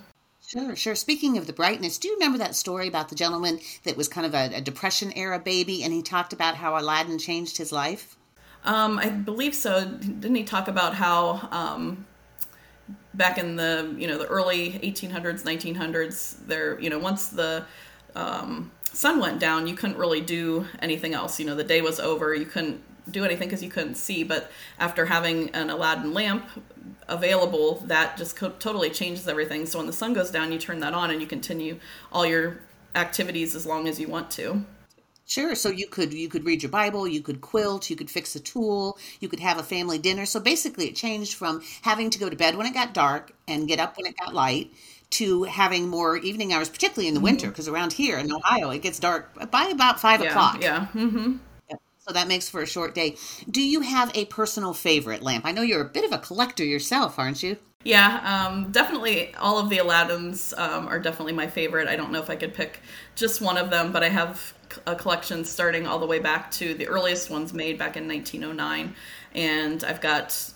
Sure, 0.46 0.74
sure. 0.74 0.96
Speaking 0.96 1.38
of 1.38 1.46
the 1.46 1.52
brightness, 1.52 1.96
do 1.98 2.08
you 2.08 2.14
remember 2.14 2.38
that 2.38 2.56
story 2.56 2.88
about 2.88 3.08
the 3.08 3.14
gentleman 3.14 3.60
that 3.84 3.96
was 3.96 4.08
kind 4.08 4.26
of 4.26 4.34
a, 4.34 4.56
a 4.56 4.60
Depression 4.60 5.12
era 5.14 5.38
baby 5.38 5.84
and 5.84 5.92
he 5.92 6.02
talked 6.02 6.32
about 6.32 6.56
how 6.56 6.76
Aladdin 6.76 7.18
changed 7.20 7.56
his 7.56 7.70
life? 7.70 8.16
Um, 8.64 8.98
I 8.98 9.10
believe 9.10 9.54
so. 9.54 9.84
Didn't 9.86 10.34
he 10.34 10.44
talk 10.44 10.68
about 10.68 10.94
how 10.94 11.48
um, 11.52 12.04
back 13.14 13.38
in 13.38 13.56
the 13.56 13.94
you 13.96 14.06
know 14.06 14.18
the 14.18 14.26
early 14.26 14.72
1800s, 14.72 15.44
1900s, 15.44 16.46
there 16.46 16.78
you 16.80 16.90
know 16.90 16.98
once 16.98 17.28
the 17.28 17.64
um, 18.14 18.70
sun 18.92 19.20
went 19.20 19.38
down, 19.40 19.66
you 19.66 19.74
couldn't 19.74 19.96
really 19.98 20.20
do 20.20 20.66
anything 20.80 21.14
else. 21.14 21.38
You 21.38 21.46
know 21.46 21.54
the 21.54 21.64
day 21.64 21.80
was 21.80 22.00
over. 22.00 22.34
You 22.34 22.46
couldn't 22.46 22.82
do 23.10 23.24
anything 23.24 23.48
because 23.48 23.62
you 23.62 23.70
couldn't 23.70 23.94
see. 23.96 24.22
But 24.24 24.50
after 24.78 25.06
having 25.06 25.50
an 25.50 25.70
Aladdin 25.70 26.12
lamp 26.12 26.44
available, 27.08 27.82
that 27.86 28.16
just 28.16 28.36
co- 28.36 28.50
totally 28.58 28.90
changes 28.90 29.26
everything. 29.28 29.66
So 29.66 29.78
when 29.78 29.86
the 29.86 29.92
sun 29.92 30.12
goes 30.12 30.30
down, 30.30 30.52
you 30.52 30.58
turn 30.58 30.80
that 30.80 30.94
on 30.94 31.10
and 31.10 31.20
you 31.20 31.26
continue 31.26 31.78
all 32.12 32.26
your 32.26 32.60
activities 32.94 33.54
as 33.54 33.66
long 33.66 33.88
as 33.88 33.98
you 34.00 34.08
want 34.08 34.30
to. 34.32 34.64
Sure. 35.26 35.54
So 35.54 35.68
you 35.70 35.86
could 35.86 36.12
you 36.12 36.28
could 36.28 36.44
read 36.44 36.62
your 36.62 36.70
Bible, 36.70 37.06
you 37.06 37.22
could 37.22 37.40
quilt, 37.40 37.88
you 37.88 37.94
could 37.94 38.10
fix 38.10 38.34
a 38.34 38.40
tool, 38.40 38.98
you 39.20 39.28
could 39.28 39.38
have 39.40 39.58
a 39.58 39.62
family 39.62 39.96
dinner. 39.98 40.26
So 40.26 40.40
basically, 40.40 40.88
it 40.88 40.96
changed 40.96 41.34
from 41.34 41.62
having 41.82 42.10
to 42.10 42.18
go 42.18 42.28
to 42.28 42.34
bed 42.36 42.56
when 42.56 42.66
it 42.66 42.74
got 42.74 42.92
dark 42.94 43.32
and 43.46 43.68
get 43.68 43.78
up 43.78 43.96
when 43.96 44.06
it 44.06 44.16
got 44.18 44.34
light 44.34 44.72
to 45.10 45.42
having 45.44 45.88
more 45.88 46.16
evening 46.16 46.52
hours, 46.52 46.68
particularly 46.68 47.08
in 47.08 47.14
the 47.14 47.18
mm-hmm. 47.18 47.24
winter, 47.24 47.48
because 47.48 47.68
around 47.68 47.92
here 47.92 48.18
in 48.18 48.32
Ohio 48.32 48.70
it 48.70 48.82
gets 48.82 48.98
dark 48.98 49.50
by 49.50 49.64
about 49.64 50.00
five 50.00 50.22
yeah, 50.22 50.30
o'clock. 50.30 50.62
Yeah. 50.62 50.86
Mm-hmm. 50.94 51.36
So 51.98 52.14
that 52.14 52.28
makes 52.28 52.48
for 52.48 52.62
a 52.62 52.66
short 52.66 52.94
day. 52.94 53.16
Do 53.48 53.62
you 53.62 53.82
have 53.82 54.10
a 54.16 54.24
personal 54.24 54.72
favorite 54.72 55.22
lamp? 55.22 55.44
I 55.44 55.52
know 55.52 55.62
you're 55.62 55.82
a 55.82 55.88
bit 55.88 56.04
of 56.04 56.12
a 56.12 56.18
collector 56.18 56.64
yourself, 56.64 57.18
aren't 57.18 57.42
you? 57.42 57.56
Yeah, 57.84 58.48
um, 58.48 58.72
definitely. 58.72 59.34
All 59.36 59.58
of 59.58 59.70
the 59.70 59.78
Aladdins 59.78 60.56
um, 60.58 60.88
are 60.88 60.98
definitely 60.98 61.32
my 61.32 61.46
favorite. 61.46 61.88
I 61.88 61.96
don't 61.96 62.10
know 62.12 62.20
if 62.20 62.28
I 62.28 62.36
could 62.36 62.52
pick 62.52 62.80
just 63.14 63.40
one 63.40 63.56
of 63.56 63.70
them, 63.70 63.92
but 63.92 64.02
I 64.02 64.08
have 64.08 64.54
a 64.86 64.94
collection 64.94 65.44
starting 65.44 65.86
all 65.86 65.98
the 65.98 66.06
way 66.06 66.18
back 66.18 66.50
to 66.52 66.74
the 66.74 66.88
earliest 66.88 67.30
ones 67.30 67.54
made 67.54 67.78
back 67.78 67.96
in 67.96 68.06
1909, 68.06 68.94
and 69.34 69.84
I've 69.84 70.00
got 70.00 70.52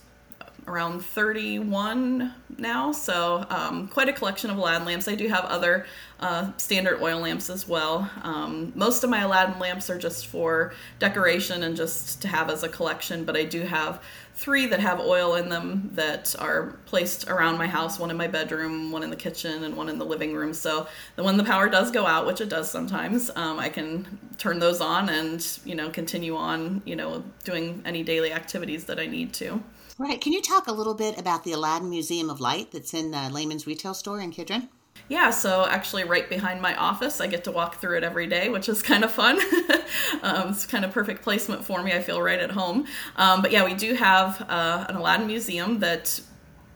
around 0.66 1.04
31 1.04 2.32
now, 2.56 2.92
so 2.92 3.46
um, 3.50 3.88
quite 3.88 4.08
a 4.08 4.12
collection 4.12 4.50
of 4.50 4.56
Aladdin 4.56 4.86
lamps. 4.86 5.08
I 5.08 5.14
do 5.14 5.28
have 5.28 5.44
other 5.44 5.86
uh, 6.20 6.52
standard 6.56 7.02
oil 7.02 7.20
lamps 7.20 7.50
as 7.50 7.68
well. 7.68 8.10
Um, 8.22 8.72
most 8.74 9.04
of 9.04 9.10
my 9.10 9.20
Aladdin 9.20 9.58
lamps 9.58 9.90
are 9.90 9.98
just 9.98 10.26
for 10.26 10.72
decoration 10.98 11.62
and 11.64 11.76
just 11.76 12.22
to 12.22 12.28
have 12.28 12.50
as 12.50 12.62
a 12.62 12.68
collection, 12.68 13.24
but 13.24 13.36
I 13.36 13.44
do 13.44 13.62
have 13.62 14.02
three 14.36 14.66
that 14.66 14.80
have 14.80 15.00
oil 15.00 15.34
in 15.36 15.48
them 15.48 15.90
that 15.92 16.34
are 16.38 16.76
placed 16.86 17.28
around 17.28 17.56
my 17.56 17.66
house 17.66 17.98
one 17.98 18.10
in 18.10 18.16
my 18.16 18.26
bedroom, 18.26 18.90
one 18.90 19.02
in 19.02 19.10
the 19.10 19.16
kitchen, 19.16 19.64
and 19.64 19.76
one 19.76 19.88
in 19.88 19.98
the 19.98 20.04
living 20.04 20.34
room. 20.34 20.52
So 20.52 20.88
when 21.16 21.36
the 21.36 21.44
power 21.44 21.68
does 21.68 21.90
go 21.90 22.06
out, 22.06 22.26
which 22.26 22.40
it 22.40 22.48
does 22.48 22.70
sometimes, 22.70 23.30
um, 23.36 23.58
I 23.58 23.68
can 23.68 24.18
turn 24.38 24.58
those 24.58 24.80
on 24.80 25.08
and, 25.08 25.46
you 25.64 25.74
know, 25.74 25.90
continue 25.90 26.36
on, 26.36 26.82
you 26.84 26.96
know, 26.96 27.22
doing 27.44 27.82
any 27.84 28.02
daily 28.02 28.32
activities 28.32 28.84
that 28.86 28.98
I 28.98 29.06
need 29.06 29.32
to. 29.34 29.62
Right. 29.96 30.20
Can 30.20 30.32
you 30.32 30.42
talk 30.42 30.66
a 30.66 30.72
little 30.72 30.94
bit 30.94 31.18
about 31.20 31.44
the 31.44 31.52
Aladdin 31.52 31.88
Museum 31.88 32.28
of 32.28 32.40
Light 32.40 32.72
that's 32.72 32.94
in 32.94 33.12
the 33.12 33.30
Lehman's 33.30 33.64
retail 33.64 33.94
store 33.94 34.20
in 34.20 34.32
Kidron? 34.32 34.68
Yeah, 35.08 35.30
so 35.30 35.66
actually, 35.66 36.04
right 36.04 36.28
behind 36.28 36.60
my 36.60 36.74
office, 36.74 37.20
I 37.20 37.26
get 37.26 37.44
to 37.44 37.52
walk 37.52 37.76
through 37.76 37.98
it 37.98 38.04
every 38.04 38.26
day, 38.26 38.48
which 38.48 38.68
is 38.68 38.82
kind 38.82 39.04
of 39.04 39.12
fun. 39.12 39.38
um, 40.22 40.48
it's 40.48 40.66
kind 40.66 40.84
of 40.84 40.92
perfect 40.92 41.22
placement 41.22 41.64
for 41.64 41.82
me. 41.82 41.92
I 41.92 42.02
feel 42.02 42.20
right 42.20 42.40
at 42.40 42.50
home. 42.50 42.86
Um, 43.16 43.40
but 43.40 43.52
yeah, 43.52 43.64
we 43.64 43.74
do 43.74 43.94
have 43.94 44.40
uh, 44.48 44.86
an 44.88 44.96
Aladdin 44.96 45.26
museum 45.26 45.78
that 45.80 46.20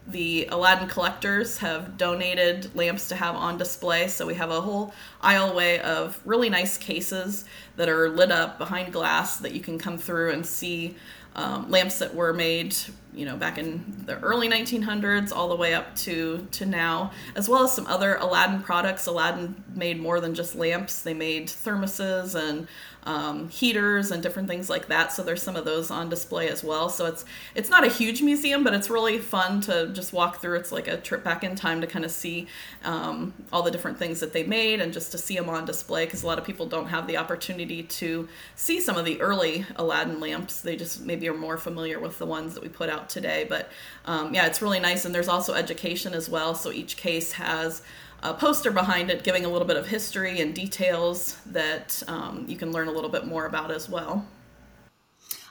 the 0.06 0.46
Aladdin 0.46 0.88
collectors 0.88 1.58
have 1.58 1.96
donated 1.98 2.74
lamps 2.74 3.08
to 3.08 3.16
have 3.16 3.34
on 3.34 3.58
display. 3.58 4.08
So 4.08 4.26
we 4.26 4.34
have 4.34 4.50
a 4.50 4.60
whole 4.60 4.94
aisleway 5.22 5.80
of 5.80 6.20
really 6.24 6.50
nice 6.50 6.78
cases 6.78 7.44
that 7.76 7.88
are 7.88 8.08
lit 8.08 8.30
up 8.30 8.58
behind 8.58 8.92
glass 8.92 9.38
that 9.38 9.52
you 9.52 9.60
can 9.60 9.78
come 9.78 9.98
through 9.98 10.32
and 10.32 10.46
see 10.46 10.96
um, 11.34 11.70
lamps 11.70 11.98
that 11.98 12.14
were 12.14 12.32
made 12.32 12.76
you 13.18 13.24
know 13.24 13.36
back 13.36 13.58
in 13.58 14.04
the 14.06 14.16
early 14.20 14.48
1900s 14.48 15.32
all 15.32 15.48
the 15.48 15.56
way 15.56 15.74
up 15.74 15.94
to 15.96 16.46
to 16.52 16.64
now 16.64 17.10
as 17.34 17.48
well 17.48 17.64
as 17.64 17.72
some 17.72 17.86
other 17.88 18.14
aladdin 18.16 18.62
products. 18.62 19.06
Aladdin 19.06 19.64
made 19.74 20.00
more 20.00 20.20
than 20.20 20.34
just 20.34 20.54
lamps. 20.54 21.02
They 21.02 21.14
made 21.14 21.48
thermoses 21.48 22.36
and 22.36 22.68
um, 23.04 23.48
heaters 23.48 24.10
and 24.10 24.22
different 24.22 24.48
things 24.48 24.68
like 24.68 24.88
that. 24.88 25.12
So 25.12 25.22
there's 25.22 25.42
some 25.42 25.56
of 25.56 25.64
those 25.64 25.90
on 25.90 26.08
display 26.08 26.48
as 26.48 26.62
well. 26.62 26.88
So 26.88 27.06
it's 27.06 27.24
it's 27.54 27.70
not 27.70 27.84
a 27.84 27.88
huge 27.88 28.22
museum, 28.22 28.64
but 28.64 28.74
it's 28.74 28.90
really 28.90 29.18
fun 29.18 29.60
to 29.62 29.88
just 29.92 30.12
walk 30.12 30.40
through. 30.40 30.56
It's 30.58 30.72
like 30.72 30.88
a 30.88 30.96
trip 30.96 31.24
back 31.24 31.44
in 31.44 31.54
time 31.54 31.80
to 31.80 31.86
kind 31.86 32.04
of 32.04 32.10
see 32.10 32.46
um, 32.84 33.32
all 33.52 33.62
the 33.62 33.70
different 33.70 33.98
things 33.98 34.20
that 34.20 34.32
they 34.32 34.42
made 34.42 34.80
and 34.80 34.92
just 34.92 35.12
to 35.12 35.18
see 35.18 35.36
them 35.36 35.48
on 35.48 35.64
display 35.64 36.04
because 36.04 36.22
a 36.22 36.26
lot 36.26 36.38
of 36.38 36.44
people 36.44 36.66
don't 36.66 36.88
have 36.88 37.06
the 37.06 37.16
opportunity 37.16 37.82
to 37.82 38.28
see 38.56 38.80
some 38.80 38.96
of 38.96 39.04
the 39.04 39.20
early 39.20 39.64
Aladdin 39.76 40.20
lamps. 40.20 40.60
They 40.60 40.76
just 40.76 41.00
maybe 41.00 41.28
are 41.28 41.34
more 41.34 41.56
familiar 41.56 41.98
with 42.00 42.18
the 42.18 42.26
ones 42.26 42.54
that 42.54 42.62
we 42.62 42.68
put 42.68 42.90
out 42.90 43.08
today. 43.08 43.46
But 43.48 43.70
um, 44.04 44.34
yeah, 44.34 44.46
it's 44.46 44.60
really 44.60 44.80
nice. 44.80 45.04
And 45.04 45.14
there's 45.14 45.28
also 45.28 45.54
education 45.54 46.14
as 46.14 46.28
well. 46.28 46.54
So 46.54 46.72
each 46.72 46.96
case 46.96 47.32
has 47.32 47.82
a 48.22 48.34
poster 48.34 48.70
behind 48.70 49.10
it 49.10 49.22
giving 49.22 49.44
a 49.44 49.48
little 49.48 49.66
bit 49.66 49.76
of 49.76 49.86
history 49.86 50.40
and 50.40 50.54
details 50.54 51.36
that 51.46 52.02
um, 52.08 52.44
you 52.48 52.56
can 52.56 52.72
learn 52.72 52.88
a 52.88 52.92
little 52.92 53.10
bit 53.10 53.26
more 53.26 53.46
about 53.46 53.70
as 53.70 53.88
well. 53.88 54.26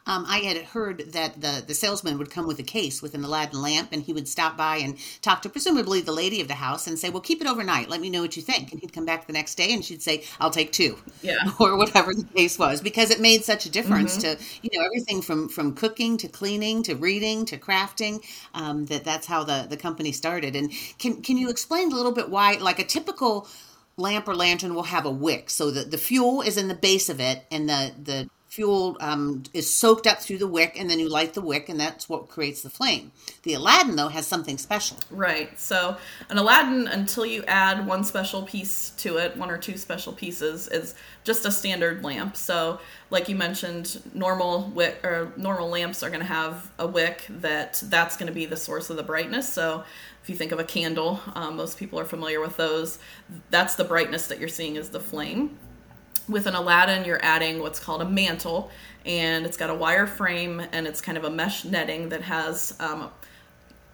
Um, 0.08 0.26
I 0.28 0.40
had 0.40 0.58
heard 0.58 1.12
that 1.12 1.42
the, 1.42 1.64
the 1.66 1.76
salesman 1.76 2.18
would 2.18 2.32
come 2.32 2.48
with 2.48 2.58
a 2.60 2.64
case 2.64 3.02
with 3.02 3.14
an 3.14 3.24
Aladdin 3.24 3.62
lamp 3.62 3.90
and 3.92 4.02
he 4.02 4.14
would 4.14 4.28
stop 4.28 4.58
by 4.58 4.78
and 4.78 4.98
talk 5.22 5.42
to 5.44 5.50
presumably 5.50 6.02
the 6.02 6.14
lady 6.14 6.42
of 6.42 6.48
the 6.48 6.56
house 6.56 6.88
and 6.88 6.98
say, 6.98 7.10
Well, 7.10 7.22
keep 7.22 7.42
it 7.42 7.48
overnight. 7.48 7.90
Let 7.90 8.02
me 8.02 8.10
know 8.10 8.22
what 8.22 8.36
you 8.36 8.42
think. 8.42 8.72
And 8.72 8.82
he'd 8.82 8.94
come 8.94 9.06
back 9.06 9.28
the 9.28 9.34
next 9.34 9.56
day 9.56 9.74
and 9.74 9.84
she'd 9.84 10.02
say, 10.02 10.24
I'll 10.40 10.50
take 10.50 10.72
two. 10.72 10.98
Yeah. 11.22 11.36
Or 11.60 11.76
whatever 11.76 12.14
the 12.14 12.24
case 12.24 12.58
was 12.58 12.82
because 12.82 13.10
it 13.10 13.20
made 13.20 13.44
such 13.44 13.66
a 13.66 13.70
difference 13.70 14.18
mm-hmm. 14.18 14.38
to, 14.38 14.46
you 14.62 14.78
know, 14.78 14.86
everything 14.86 15.22
from, 15.22 15.50
from 15.50 15.74
cooking 15.74 16.16
to 16.18 16.28
cleaning 16.28 16.84
to 16.84 16.96
reading 16.96 17.46
to 17.46 17.58
crafting. 17.58 18.24
Um, 18.54 18.86
that 18.86 19.04
that's 19.04 19.28
how 19.28 19.44
the, 19.44 19.66
the 19.68 19.76
company 19.76 20.12
started. 20.12 20.56
And 20.56 20.72
can, 21.00 21.22
can 21.22 21.38
you 21.38 21.50
explain 21.50 21.92
a 21.92 21.96
little 21.96 22.12
bit 22.12 22.30
why, 22.30 22.54
like 22.54 22.80
a 22.80 22.86
typical 22.86 23.48
lamp 23.98 24.28
or 24.28 24.36
lantern 24.36 24.76
will 24.76 24.84
have 24.84 25.06
a 25.06 25.12
wick. 25.12 25.50
So 25.50 25.72
the, 25.72 25.84
the 25.84 25.98
fuel 25.98 26.42
is 26.42 26.58
in 26.58 26.68
the 26.68 26.76
base 26.76 27.10
of 27.10 27.20
it 27.20 27.46
and 27.52 27.68
the, 27.68 27.92
the 28.02 28.30
fuel 28.58 28.98
um, 29.02 29.44
is 29.54 29.72
soaked 29.72 30.08
up 30.08 30.18
through 30.18 30.40
the 30.40 30.48
wick 30.48 30.80
and 30.80 30.90
then 30.90 31.00
you 31.00 31.08
light 31.08 31.36
the 31.36 31.42
wick 31.42 31.70
and 31.70 31.80
that's 31.80 32.10
what 32.10 32.28
creates 32.28 32.64
the 32.64 32.72
flame. 32.72 33.12
The 33.44 33.54
aladdin 33.54 33.96
though 33.96 34.08
has 34.08 34.26
something 34.26 34.58
special. 34.58 34.98
Right. 35.12 35.60
So 35.60 35.96
an 36.32 36.40
aladdin 36.40 36.88
until 36.88 37.24
you 37.24 37.44
add 37.44 37.86
one 37.86 38.04
special 38.04 38.42
piece 38.42 38.90
to 38.98 39.18
it 39.18 39.38
one 39.38 39.52
or 39.52 39.60
two 39.60 39.78
special 39.78 40.12
pieces 40.12 40.68
is 40.70 40.96
just 41.24 41.46
a 41.46 41.52
standard 41.52 42.04
lamp. 42.04 42.36
So 42.36 42.80
like 43.12 43.30
you 43.30 43.36
mentioned 43.36 44.02
normal 44.16 44.72
wick 44.74 45.06
or 45.06 45.32
normal 45.38 45.70
lamps 45.70 46.02
are 46.02 46.10
going 46.10 46.22
to 46.22 46.26
have 46.26 46.72
a 46.80 46.88
wick 46.88 47.28
that 47.30 47.80
that's 47.86 48.18
going 48.18 48.26
to 48.26 48.34
be 48.34 48.48
the 48.48 48.58
source 48.58 48.90
of 48.90 48.98
the 48.98 49.04
brightness. 49.04 49.48
So 49.48 49.84
if 50.24 50.32
you 50.32 50.36
think 50.36 50.52
of 50.52 50.58
a 50.58 50.64
candle 50.64 51.22
um, 51.36 51.58
most 51.58 51.78
people 51.78 52.00
are 52.00 52.06
familiar 52.06 52.42
with 52.42 52.58
those. 52.58 52.98
That's 53.52 53.76
the 53.76 53.84
brightness 53.84 54.26
that 54.30 54.40
you're 54.40 54.50
seeing 54.50 54.78
is 54.78 54.90
the 54.90 55.00
flame 55.00 55.60
with 56.28 56.46
an 56.48 56.56
Aladdin, 56.56 57.06
you're 57.06 57.24
adding 57.24 57.62
what's 57.62 57.80
called 57.80 58.02
a 58.02 58.06
mantle, 58.06 58.70
and 59.06 59.46
it's 59.46 59.58
got 59.58 59.70
a 59.70 59.76
wire 59.76 60.08
frame 60.08 60.62
and 60.72 60.86
it's 60.86 61.00
kind 61.02 61.18
of 61.18 61.24
a 61.24 61.30
mesh 61.30 61.64
netting 61.64 62.10
that 62.10 62.22
has 62.24 62.76
um, 62.80 63.10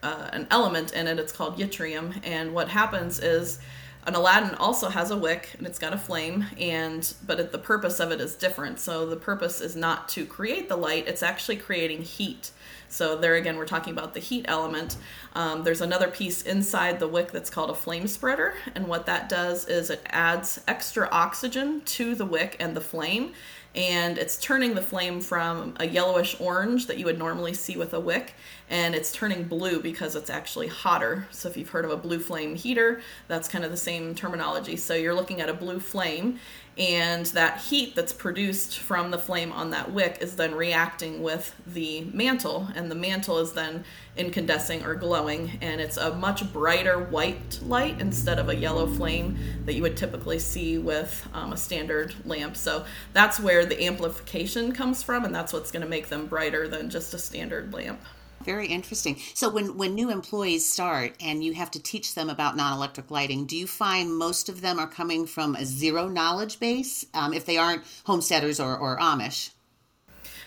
uh, 0.01 0.29
an 0.33 0.47
element 0.49 0.93
in 0.93 1.07
it. 1.07 1.19
It's 1.19 1.31
called 1.31 1.57
yttrium, 1.57 2.19
and 2.23 2.53
what 2.53 2.69
happens 2.69 3.19
is 3.19 3.59
an 4.05 4.15
Aladdin 4.15 4.55
also 4.55 4.89
has 4.89 5.11
a 5.11 5.17
wick 5.17 5.49
and 5.57 5.65
it's 5.65 5.79
got 5.79 5.93
a 5.93 5.97
flame, 5.97 6.45
and 6.59 7.13
but 7.25 7.39
it, 7.39 7.51
the 7.51 7.57
purpose 7.57 7.99
of 7.99 8.11
it 8.11 8.19
is 8.19 8.35
different. 8.35 8.79
So 8.79 9.05
the 9.05 9.15
purpose 9.15 9.61
is 9.61 9.75
not 9.75 10.09
to 10.09 10.25
create 10.25 10.69
the 10.69 10.75
light; 10.75 11.07
it's 11.07 11.23
actually 11.23 11.57
creating 11.57 12.01
heat. 12.01 12.51
So 12.89 13.17
there 13.17 13.35
again, 13.35 13.57
we're 13.57 13.65
talking 13.65 13.91
about 13.91 14.13
the 14.13 14.19
heat 14.19 14.45
element. 14.47 14.97
Um, 15.33 15.63
there's 15.63 15.81
another 15.81 16.07
piece 16.07 16.43
inside 16.43 16.99
the 16.99 17.07
wick 17.07 17.31
that's 17.31 17.49
called 17.49 17.71
a 17.71 17.75
flame 17.75 18.07
spreader, 18.07 18.53
and 18.75 18.87
what 18.87 19.07
that 19.07 19.29
does 19.29 19.65
is 19.67 19.89
it 19.89 20.01
adds 20.07 20.61
extra 20.67 21.07
oxygen 21.11 21.81
to 21.81 22.13
the 22.13 22.25
wick 22.25 22.55
and 22.59 22.75
the 22.75 22.81
flame, 22.81 23.33
and 23.75 24.17
it's 24.19 24.37
turning 24.37 24.75
the 24.75 24.81
flame 24.81 25.19
from 25.19 25.73
a 25.79 25.87
yellowish 25.87 26.39
orange 26.39 26.85
that 26.87 26.97
you 26.97 27.05
would 27.05 27.17
normally 27.17 27.53
see 27.53 27.75
with 27.75 27.93
a 27.93 27.99
wick 27.99 28.33
and 28.69 28.93
it's 28.93 29.11
turning 29.11 29.43
blue 29.43 29.79
because 29.79 30.15
it's 30.15 30.29
actually 30.29 30.67
hotter. 30.67 31.27
So 31.31 31.49
if 31.49 31.57
you've 31.57 31.69
heard 31.69 31.85
of 31.85 31.91
a 31.91 31.97
blue 31.97 32.19
flame 32.19 32.55
heater, 32.55 33.01
that's 33.27 33.47
kind 33.47 33.65
of 33.65 33.71
the 33.71 33.77
same 33.77 34.13
terminology. 34.15 34.75
So 34.77 34.93
you're 34.93 35.15
looking 35.15 35.41
at 35.41 35.49
a 35.49 35.53
blue 35.53 35.79
flame 35.79 36.39
and 36.77 37.27
that 37.27 37.61
heat 37.61 37.95
that's 37.95 38.13
produced 38.13 38.79
from 38.79 39.11
the 39.11 39.17
flame 39.17 39.51
on 39.51 39.69
that 39.69 39.91
wick 39.91 40.17
is 40.21 40.35
then 40.35 40.55
reacting 40.55 41.21
with 41.21 41.53
the 41.67 42.01
mantle 42.13 42.67
and 42.75 42.89
the 42.89 42.95
mantle 42.95 43.37
is 43.37 43.53
then 43.53 43.83
incandescing 44.17 44.83
or 44.83 44.95
glowing 44.95 45.51
and 45.61 45.79
it's 45.79 45.97
a 45.97 46.15
much 46.15 46.51
brighter 46.51 46.99
white 46.99 47.59
light 47.63 47.99
instead 48.01 48.39
of 48.39 48.49
a 48.49 48.55
yellow 48.55 48.87
flame 48.87 49.37
that 49.65 49.73
you 49.73 49.83
would 49.83 49.95
typically 49.95 50.39
see 50.39 50.79
with 50.79 51.27
um, 51.33 51.53
a 51.53 51.57
standard 51.57 52.13
lamp. 52.25 52.57
So 52.57 52.85
that's 53.13 53.39
where 53.39 53.65
the 53.65 53.85
amplification 53.85 54.71
comes 54.71 55.03
from 55.03 55.25
and 55.25 55.33
that's 55.33 55.53
what's 55.53 55.71
going 55.71 55.83
to 55.83 55.89
make 55.89 56.09
them 56.09 56.25
brighter 56.25 56.67
than 56.67 56.89
just 56.89 57.13
a 57.13 57.19
standard 57.19 57.71
lamp 57.71 57.99
very 58.43 58.67
interesting. 58.67 59.17
So 59.33 59.49
when 59.49 59.77
when 59.77 59.95
new 59.95 60.09
employees 60.09 60.67
start 60.69 61.15
and 61.21 61.43
you 61.43 61.53
have 61.53 61.71
to 61.71 61.81
teach 61.81 62.15
them 62.15 62.29
about 62.29 62.55
non-electric 62.55 63.09
lighting, 63.11 63.45
do 63.45 63.57
you 63.57 63.67
find 63.67 64.15
most 64.15 64.49
of 64.49 64.61
them 64.61 64.79
are 64.79 64.87
coming 64.87 65.25
from 65.25 65.55
a 65.55 65.65
zero 65.65 66.07
knowledge 66.07 66.59
base 66.59 67.05
um, 67.13 67.33
if 67.33 67.45
they 67.45 67.57
aren't 67.57 67.83
homesteaders 68.05 68.59
or, 68.59 68.77
or 68.77 68.97
Amish? 68.97 69.51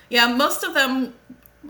Yeah, 0.09 0.33
most 0.33 0.62
of 0.62 0.75
them 0.75 1.15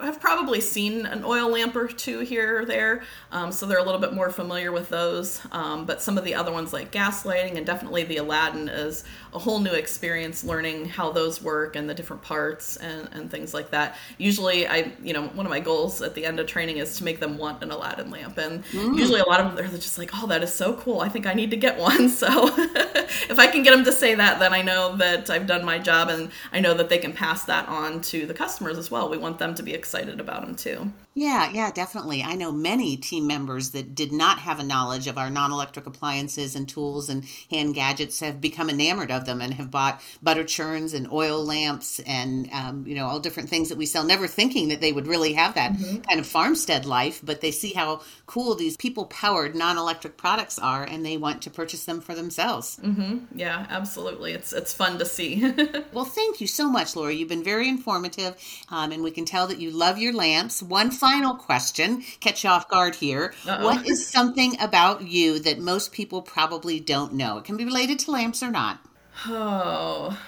have 0.01 0.21
probably 0.21 0.61
seen 0.61 1.07
an 1.07 1.25
oil 1.25 1.49
lamp 1.49 1.77
or 1.77 1.89
two 1.89 2.21
here 2.21 2.61
or 2.61 2.65
there, 2.65 3.03
um, 3.33 3.53
so 3.53 3.67
they're 3.67 3.79
a 3.79 3.85
little 3.85 4.01
bit 4.01 4.13
more 4.13 4.31
familiar 4.31 4.73
with 4.73 4.89
those. 4.89 5.41
Um, 5.53 5.87
but 5.87 6.03
some 6.03 6.19
of 6.19 6.25
the 6.25 6.35
other 6.35 6.53
ones, 6.53 6.73
like 6.73 6.91
gas 6.91 7.25
lighting 7.25 7.57
and 7.57 7.67
definitely 7.67 8.05
the 8.05 8.19
Aladdin, 8.19 8.69
is 8.69 9.05
a 9.33 9.39
whole 9.39 9.61
new 9.61 9.73
experience 9.73 10.45
learning 10.45 10.87
how 10.87 11.13
those 11.13 11.43
work 11.43 11.77
and 11.77 11.89
the 11.89 11.95
different 11.95 12.23
parts 12.23 12.77
and, 12.77 13.09
and 13.13 13.31
things 13.31 13.53
like 13.53 13.71
that. 13.71 13.97
Usually, 14.19 14.67
I, 14.67 14.93
you 15.03 15.13
know, 15.13 15.29
one 15.29 15.47
of 15.47 15.51
my 15.51 15.61
goals 15.61 16.03
at 16.03 16.15
the 16.15 16.25
end 16.25 16.41
of 16.41 16.47
training 16.47 16.79
is 16.79 16.97
to 16.99 17.05
make 17.05 17.21
them 17.21 17.39
want 17.39 17.63
an 17.63 17.71
Aladdin 17.71 18.11
lamp. 18.11 18.39
And 18.39 18.65
mm. 18.67 18.97
usually, 18.97 19.21
a 19.21 19.27
lot 19.27 19.41
of 19.41 19.55
them 19.55 19.65
are 19.65 19.69
just 19.77 19.99
like, 19.99 20.11
oh, 20.15 20.27
that 20.29 20.43
is 20.43 20.53
so 20.53 20.75
cool. 20.75 21.01
I 21.01 21.09
think 21.09 21.27
I 21.27 21.35
need 21.35 21.51
to 21.51 21.57
get 21.57 21.79
one. 21.79 22.07
So 22.17 22.49
if 23.29 23.39
I 23.39 23.47
can 23.47 23.63
get 23.63 23.73
them 23.73 23.85
to 23.85 23.93
say 23.93 24.15
that, 24.15 24.39
then 24.39 24.53
I 24.53 24.63
know 24.63 24.97
that 24.97 25.29
I've 25.29 25.47
done 25.47 25.65
my 25.65 25.79
job 25.79 26.09
and 26.09 26.31
I 26.53 26.61
know 26.61 26.73
that 26.75 26.89
they 26.89 26.99
can 26.99 27.13
pass 27.13 27.45
that 27.45 27.69
on 27.69 28.01
to 28.03 28.27
the 28.27 28.35
customers 28.35 28.79
as 28.79 28.91
well. 28.91 29.09
We 29.09 29.19
want 29.19 29.39
them 29.39 29.55
to 29.55 29.63
be 29.63 29.75
excited 29.87 30.19
about 30.19 30.45
them 30.45 30.57
too. 30.57 30.93
Yeah, 31.17 31.51
yeah, 31.51 31.71
definitely. 31.71 32.23
I 32.23 32.35
know 32.35 32.53
many 32.53 32.99
team 32.99 33.27
members 33.27 33.71
that 33.71 33.95
did 33.95 34.13
not 34.13 34.39
have 34.41 34.61
a 34.61 34.63
knowledge 34.63 35.07
of 35.07 35.17
our 35.17 35.31
non 35.31 35.51
electric 35.51 35.87
appliances 35.87 36.55
and 36.55 36.69
tools 36.69 37.09
and 37.09 37.25
hand 37.51 37.75
gadgets 37.75 38.21
have 38.21 38.39
become 38.39 38.69
enamored 38.69 39.11
of 39.11 39.25
them 39.25 39.41
and 39.41 39.55
have 39.55 39.71
bought 39.71 40.03
butter 40.23 40.45
churns 40.45 40.93
and 40.93 41.11
oil 41.11 41.43
lamps 41.43 42.01
and, 42.01 42.51
um, 42.53 42.87
you 42.87 42.95
know, 42.95 43.07
all 43.07 43.19
different 43.19 43.49
things 43.49 43.71
that 43.71 43.79
we 43.79 43.87
sell, 43.87 44.05
never 44.05 44.27
thinking 44.27 44.69
that 44.69 44.83
they 44.83 44.93
would 44.93 45.07
really 45.07 45.33
have 45.33 45.55
that 45.55 45.73
mm-hmm. 45.73 46.03
kind 46.03 46.21
of 46.21 46.27
farmstead 46.27 46.85
life, 46.85 47.23
but 47.25 47.41
they 47.41 47.51
see 47.51 47.73
how 47.73 48.03
cool 48.27 48.55
these 48.55 48.77
people 48.77 49.07
powered 49.07 49.55
non 49.55 49.79
electric 49.79 50.19
products 50.19 50.59
are 50.59 50.85
and 50.85 51.07
they 51.07 51.17
want 51.17 51.41
to 51.41 51.51
purchase 51.51 51.87
them 51.87 52.03
for 52.03 52.15
themselves. 52.15 52.79
Mm-hmm. 52.85 53.39
Yeah, 53.39 53.67
absolutely. 53.71 54.33
It's, 54.33 54.53
it's 54.53 54.75
fun 54.75 54.99
to 54.99 55.07
see. 55.07 55.51
well, 55.95 56.05
thank 56.05 56.43
you 56.43 56.47
so 56.47 56.69
much, 56.69 56.95
Lori. 56.95 57.17
You've 57.17 57.31
been 57.31 57.43
very 57.43 57.71
informative 57.71 58.37
um, 58.69 58.93
and 58.93 59.03
we 59.03 59.11
can 59.11 59.25
tell 59.25 59.47
that 59.47 59.59
you 59.59 59.71
love 59.71 59.97
your 59.97 60.13
lamps. 60.13 60.63
One 60.63 60.91
final 61.07 61.35
question, 61.35 62.03
catch 62.21 62.45
you 62.45 62.51
off 62.51 62.69
guard 62.69 62.95
here. 62.97 63.33
What 63.45 63.87
is 63.87 64.09
something 64.09 64.61
about 64.61 65.03
you 65.03 65.39
that 65.41 65.59
most 65.59 65.93
people 65.93 66.23
probably 66.23 66.81
don't 66.81 67.13
know? 67.13 67.39
It 67.39 67.45
can 67.45 67.57
be 67.57 67.65
related 67.65 67.99
to 68.01 68.11
lamps 68.11 68.43
or 68.43 68.51
not. 68.51 68.81
Oh, 69.27 70.19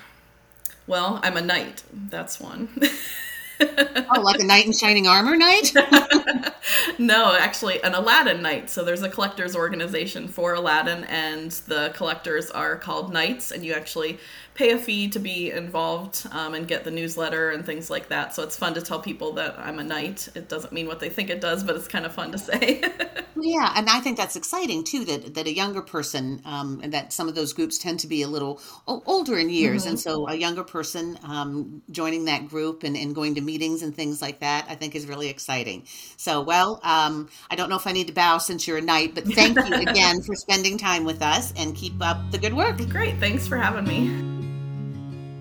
well, 0.87 1.21
I'm 1.23 1.37
a 1.37 1.43
knight. 1.43 1.83
That's 1.93 2.41
one. 2.41 2.69
oh, 3.61 4.21
like 4.23 4.41
a 4.41 4.45
knight 4.45 4.67
in 4.67 4.73
shining 4.73 5.07
armor 5.07 5.37
knight? 5.37 5.73
no, 6.99 7.37
actually, 7.37 7.83
an 7.83 7.95
Aladdin 7.95 8.41
knight. 8.41 8.71
So 8.71 8.85
there's 8.85 9.03
a 9.03 9.09
collectors 9.09 9.57
organization 9.57 10.29
for 10.29 10.55
Aladdin, 10.55 11.05
and 11.05 11.51
the 11.51 11.93
collectors 11.95 12.51
are 12.51 12.77
called 12.77 13.13
knights, 13.13 13.51
and 13.51 13.65
you 13.65 13.75
actually 13.75 14.19
pay 14.59 14.73
a 14.73 14.79
fee 14.79 15.09
to 15.09 15.21
be 15.21 15.53
involved 15.53 16.27
um, 16.33 16.53
and 16.53 16.67
get 16.67 16.83
the 16.83 16.91
newsletter 16.91 17.51
and 17.51 17.65
things 17.65 17.89
like 17.89 18.09
that. 18.09 18.35
So 18.35 18.43
it's 18.43 18.57
fun 18.57 18.75
to 18.75 18.83
tell 18.83 18.99
people 18.99 19.35
that 19.35 19.57
I'm 19.57 19.79
a 19.79 19.85
knight. 19.85 20.29
It 20.35 20.49
doesn't 20.49 20.73
mean 20.73 20.89
what 20.89 20.99
they 20.99 21.09
think 21.09 21.31
it 21.31 21.41
does, 21.41 21.63
but 21.63 21.77
it's 21.77 21.87
kind 21.87 22.05
of 22.05 22.13
fun 22.13 22.33
to 22.33 22.39
say. 22.39 22.81
yeah, 23.41 23.73
and 23.77 23.89
I 23.89 24.01
think 24.01 24.17
that's 24.17 24.35
exciting 24.35 24.83
too. 24.83 25.05
That 25.05 25.35
that 25.35 25.47
a 25.47 25.55
younger 25.55 25.81
person, 25.81 26.43
um, 26.45 26.81
and 26.83 26.93
that 26.93 27.13
some 27.13 27.29
of 27.29 27.37
those 27.37 27.53
groups 27.53 27.79
tend 27.79 28.01
to 28.01 28.09
be 28.09 28.23
a 28.23 28.27
little 28.27 28.61
older 28.89 29.39
in 29.39 29.49
years, 29.49 29.83
mm-hmm. 29.83 29.91
and 29.91 30.01
so 30.01 30.29
a 30.29 30.35
younger 30.35 30.65
person 30.65 31.17
um, 31.23 31.81
joining 31.93 32.25
that 32.25 32.49
group 32.49 32.83
and, 32.83 32.97
and 32.97 33.15
going 33.15 33.37
to 33.37 33.41
meetings 33.41 33.83
and 33.83 33.95
things 33.95 34.21
like 34.21 34.41
that, 34.41 34.67
I 34.69 34.75
think 34.75 34.97
is 34.97 35.07
really 35.07 35.29
exciting. 35.29 35.85
So, 36.17 36.43
well, 36.43 36.81
um, 36.83 37.29
I 37.49 37.55
don't 37.55 37.71
know 37.71 37.77
if 37.77 37.87
I 37.87 37.93
need 37.93 38.09
to 38.09 38.13
bow 38.13 38.39
since 38.39 38.67
you're 38.67 38.79
a 38.79 38.83
knight, 38.83 39.15
but 39.15 39.25
thank 39.25 39.57
you 39.57 39.75
again 39.89 40.21
for 40.21 40.35
spending 40.35 40.79
time 40.79 41.05
with 41.05 41.23
us 41.23 41.55
and 41.57 41.77
keep 41.77 41.95
up 42.03 42.33
the 42.33 42.39
good 42.39 42.55
work. 42.55 42.77
Great, 42.89 43.21
thanks 43.21 43.47
for 43.47 43.57
having 43.57 43.85
me. 43.85 44.28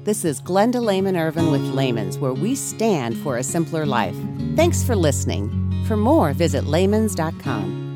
This 0.08 0.24
is 0.24 0.42
Glenda 0.42 0.82
Lehman 0.82 1.18
Ervin 1.18 1.52
with 1.52 1.76
Lehman's, 1.76 2.18
where 2.18 2.34
we 2.34 2.56
stand 2.56 3.18
for 3.18 3.36
a 3.36 3.44
simpler 3.44 3.86
life. 3.86 4.16
Thanks 4.56 4.82
for 4.82 4.96
listening. 4.96 5.50
For 5.84 5.98
more, 5.98 6.32
visit 6.32 6.64
Lehmans.com. 6.64 7.87